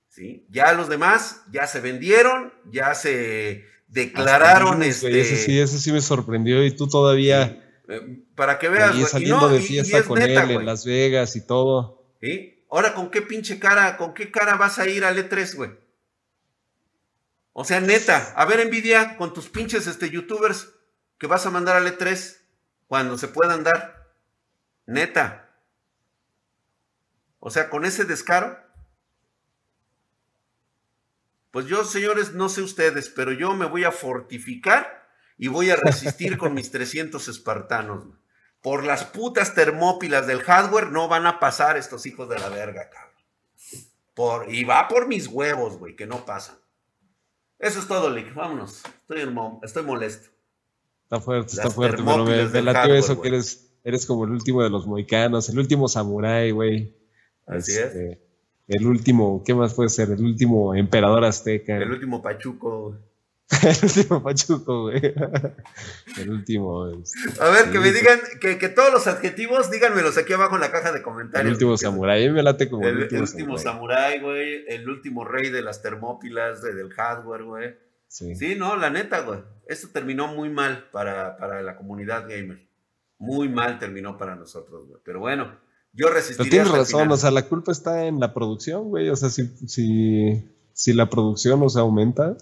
¿Sí? 0.09 0.47
Ya 0.51 0.73
los 0.73 0.88
demás 0.88 1.43
ya 1.53 1.67
se 1.67 1.81
vendieron, 1.81 2.53
ya 2.71 2.95
se 2.95 3.64
declararon. 3.87 4.83
este... 4.83 5.21
ese, 5.21 5.37
sí, 5.37 5.61
ese 5.61 5.79
sí 5.79 5.93
me 5.93 6.01
sorprendió 6.01 6.64
y 6.64 6.73
tú 6.73 6.88
todavía... 6.88 7.64
Eh, 7.88 8.25
para 8.35 8.59
que 8.59 8.69
veas, 8.69 8.93
güey. 8.95 9.07
saliendo 9.07 9.49
de 9.49 9.61
fiesta 9.61 10.03
con 10.03 10.21
él 10.21 10.37
en 10.37 10.67
Las 10.67 10.85
Vegas 10.85 11.37
y 11.37 11.47
todo. 11.47 12.12
¿Sí? 12.21 12.64
Ahora, 12.71 12.95
¿con 12.95 13.11
qué 13.11 13.23
pinche 13.23 13.59
cara, 13.59 13.97
con 13.97 14.12
qué 14.12 14.31
cara 14.31 14.57
vas 14.57 14.79
a 14.79 14.87
ir 14.87 15.05
al 15.05 15.17
E3, 15.17 15.55
güey? 15.55 15.71
O 17.53 17.64
sea, 17.64 17.81
neta, 17.81 18.35
a 18.37 18.45
ver, 18.45 18.61
envidia 18.61 19.17
con 19.17 19.33
tus 19.33 19.49
pinches 19.49 19.87
este, 19.87 20.11
youtubers 20.11 20.69
que 21.19 21.27
vas 21.27 21.45
a 21.47 21.51
mandar 21.51 21.77
al 21.77 21.87
E3 21.87 22.39
cuando 22.87 23.19
se 23.19 23.29
puedan 23.29 23.65
dar. 23.65 24.13
Neta. 24.87 25.51
O 27.41 27.51
sea, 27.51 27.71
con 27.71 27.85
ese 27.85 28.05
descaro. 28.05 28.59
Pues 31.51 31.67
yo, 31.67 31.85
señores, 31.85 32.35
no 32.35 32.49
sé 32.49 32.63
ustedes, 32.63 33.09
pero 33.09 33.33
yo 33.33 33.55
me 33.55 33.67
voy 33.67 33.85
a 33.85 33.93
fortificar 33.93 35.09
y 35.37 35.49
voy 35.49 35.71
a 35.71 35.77
resistir 35.77 36.39
con 36.39 36.55
mis 36.55 36.71
300 36.71 37.27
espartanos. 37.29 38.07
Por 38.61 38.85
las 38.85 39.05
putas 39.05 39.55
termópilas 39.55 40.27
del 40.27 40.43
hardware 40.43 40.91
no 40.91 41.09
van 41.09 41.27
a 41.27 41.39
pasar 41.39 41.77
estos 41.77 42.07
hijos 42.07 42.29
de 42.29 42.39
la 42.39 42.49
verga, 42.49 42.91
cabrón. 42.91 43.15
Por, 44.15 44.53
y 44.53 44.65
va 44.65 44.89
por 44.89 45.07
mis 45.07 45.29
huevos, 45.29 45.79
güey, 45.79 45.95
que 45.95 46.07
no 46.07 46.25
pasan. 46.25 46.59
Eso 47.59 47.79
es 47.79 47.87
todo, 47.87 48.11
Lick. 48.11 48.35
Vámonos. 48.35 48.83
Estoy, 48.85 49.35
estoy 49.63 49.83
molesto. 49.85 50.38
Está 51.09 51.21
fuerte, 51.21 51.53
está 51.55 51.71
fuerte, 51.71 52.03
pero 52.05 52.23
me, 52.27 52.44
me 52.44 52.62
latió 52.62 52.94
eso 52.94 53.23
que 53.23 53.29
eres, 53.29 53.73
eres 53.83 54.05
como 54.05 54.27
el 54.27 54.31
último 54.31 54.62
de 54.62 54.68
los 54.68 54.87
moicanos, 54.87 55.49
el 55.49 55.59
último 55.59 55.88
samurái, 55.88 56.51
güey. 56.51 56.94
Así 57.47 57.73
es. 57.73 57.79
Este, 57.79 58.21
el 58.66 58.87
último, 58.87 59.42
¿qué 59.42 59.55
más 59.55 59.73
puede 59.73 59.88
ser? 59.88 60.11
El 60.11 60.23
último 60.23 60.75
emperador 60.75 61.25
azteca. 61.25 61.79
El 61.79 61.90
último 61.90 62.21
pachuco. 62.21 62.94
el 63.62 63.77
último 63.83 64.23
Pachuco, 64.23 64.83
güey. 64.83 65.01
El 66.18 66.31
último. 66.31 66.88
Este, 66.88 67.42
a 67.42 67.49
ver, 67.49 67.71
que 67.73 67.79
me 67.79 67.92
digan, 67.92 68.21
que, 68.42 68.59
que, 68.59 68.68
todos 68.68 68.92
los 68.92 69.07
adjetivos, 69.07 69.71
díganmelos 69.71 70.18
aquí 70.18 70.35
abajo 70.35 70.57
en 70.57 70.61
la 70.61 70.71
caja 70.71 70.92
de 70.92 71.01
comentarios. 71.01 71.47
El 71.47 71.53
último 71.55 71.79
samurái, 71.79 72.29
me 72.31 72.42
late 72.42 72.68
como 72.68 72.87
el, 72.87 73.05
el 73.05 73.23
último, 73.23 73.57
samurái, 73.57 74.21
güey. 74.21 74.66
El 74.68 74.87
último 74.90 75.25
rey 75.25 75.49
de 75.49 75.62
las 75.62 75.81
termópilas, 75.81 76.61
de, 76.61 76.75
del 76.75 76.92
hardware, 76.92 77.44
güey. 77.44 77.88
Sí. 78.09 78.35
sí, 78.35 78.55
no, 78.55 78.77
la 78.77 78.90
neta, 78.90 79.21
güey. 79.21 79.40
Esto 79.66 79.88
terminó 79.92 80.29
muy 80.29 80.49
mal 80.51 80.88
para, 80.90 81.37
para 81.37 81.62
la 81.62 81.77
comunidad 81.77 82.23
gamer. 82.23 82.66
Muy 83.18 83.49
mal 83.49 83.79
terminó 83.79 84.16
para 84.16 84.35
nosotros, 84.35 84.87
güey. 84.88 85.01
Pero 85.05 85.21
bueno, 85.21 85.59
yo 85.92 86.09
resistiría. 86.09 86.51
Pero 86.51 86.64
tienes 86.64 86.79
razón, 86.79 87.11
o 87.11 87.16
sea, 87.16 87.31
la 87.31 87.49
culpa 87.49 87.73
está 87.73 88.07
en 88.07 88.18
la 88.18 88.33
producción, 88.33 88.88
güey. 88.88 89.11
O 89.11 89.16
sea, 89.16 89.29
si, 89.29 89.47
si, 89.68 90.51
si 90.73 90.92
la 90.92 91.11
producción 91.11 91.61
no 91.61 91.68
se 91.68 91.81
aumenta 91.81 92.37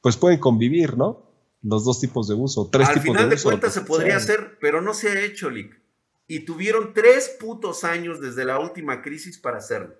pues 0.00 0.16
pueden 0.16 0.38
convivir, 0.38 0.96
¿no? 0.96 1.26
Los 1.62 1.84
dos 1.84 2.00
tipos 2.00 2.28
de 2.28 2.34
uso, 2.34 2.68
tres 2.70 2.88
Al 2.88 2.94
tipos 2.94 3.08
final 3.08 3.28
de, 3.28 3.36
de 3.36 3.42
cuentas 3.42 3.74
se 3.74 3.80
podría 3.80 4.16
hacer, 4.16 4.58
pero 4.60 4.80
no 4.80 4.94
se 4.94 5.08
ha 5.08 5.24
hecho, 5.24 5.50
Lick. 5.50 5.80
Y 6.28 6.40
tuvieron 6.40 6.92
tres 6.94 7.36
putos 7.40 7.84
años 7.84 8.20
desde 8.20 8.44
la 8.44 8.60
última 8.60 9.02
crisis 9.02 9.38
para 9.38 9.58
hacerlo. 9.58 9.94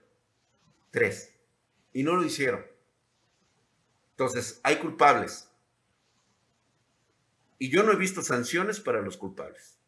Tres. 0.90 1.35
Y 1.92 2.05
no 2.05 2.14
lo 2.14 2.25
hicieron. 2.25 2.61
Entonces, 4.19 4.59
hay 4.65 4.79
culpables. 4.79 5.49
Y 7.57 7.71
yo 7.71 7.85
no 7.85 7.93
he 7.93 7.97
visto 7.97 8.21
sanciones 8.21 8.81
para 8.81 9.01
los 9.01 9.17
culpables. 9.17 9.79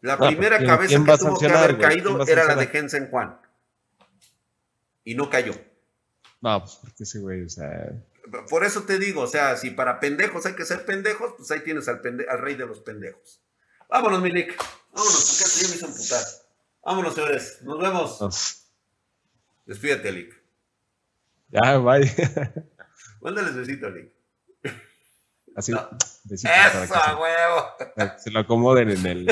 La 0.00 0.18
primera 0.18 0.58
cabeza 0.58 0.98
que 0.98 1.18
tuvo 1.18 1.38
que 1.38 1.46
haber 1.46 1.78
caído 1.78 2.26
era 2.26 2.44
la 2.44 2.56
de 2.56 2.66
Jensen 2.66 3.08
Juan. 3.08 3.40
Y 5.04 5.14
no 5.14 5.30
cayó. 5.30 5.52
No, 6.40 6.58
pues 6.64 6.78
porque 6.80 7.04
ese 7.04 7.20
güey, 7.20 7.44
o 7.44 7.48
sea. 7.48 7.92
Por 8.50 8.64
eso 8.64 8.82
te 8.82 8.98
digo, 8.98 9.22
o 9.22 9.28
sea, 9.28 9.56
si 9.56 9.70
para 9.70 10.00
pendejos 10.00 10.44
hay 10.44 10.54
que 10.54 10.64
ser 10.64 10.84
pendejos, 10.84 11.34
pues 11.36 11.52
ahí 11.52 11.60
tienes 11.60 11.86
al, 11.86 12.00
al 12.28 12.38
rey 12.40 12.56
de 12.56 12.66
los 12.66 12.80
pendejos. 12.80 13.40
Vámonos, 13.88 14.20
Milik. 14.20 14.56
Vámonos, 14.92 15.38
porque 15.38 15.62
ya 15.62 15.68
me 15.68 15.76
hizo 15.76 15.86
amputar. 15.86 16.24
Vámonos, 16.84 17.14
señores. 17.14 17.58
Nos 17.62 17.78
vemos. 17.78 18.66
Despídete, 19.66 20.10
Lick. 20.10 20.41
Ya, 21.52 21.78
bye. 21.78 22.10
Mándales 23.20 23.54
besito, 23.54 23.90
Lick. 23.90 24.10
Así, 25.54 25.72
no. 25.72 25.86
besito. 26.24 26.50
Eso, 26.52 26.94
huevo. 27.20 28.16
Se, 28.18 28.30
lo 28.30 28.40
acomoden 28.40 28.90
en 28.90 29.06
el, 29.06 29.28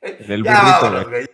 en 0.00 0.32
el 0.32 0.42
burrito, 0.44 1.08
güey. 1.10 1.26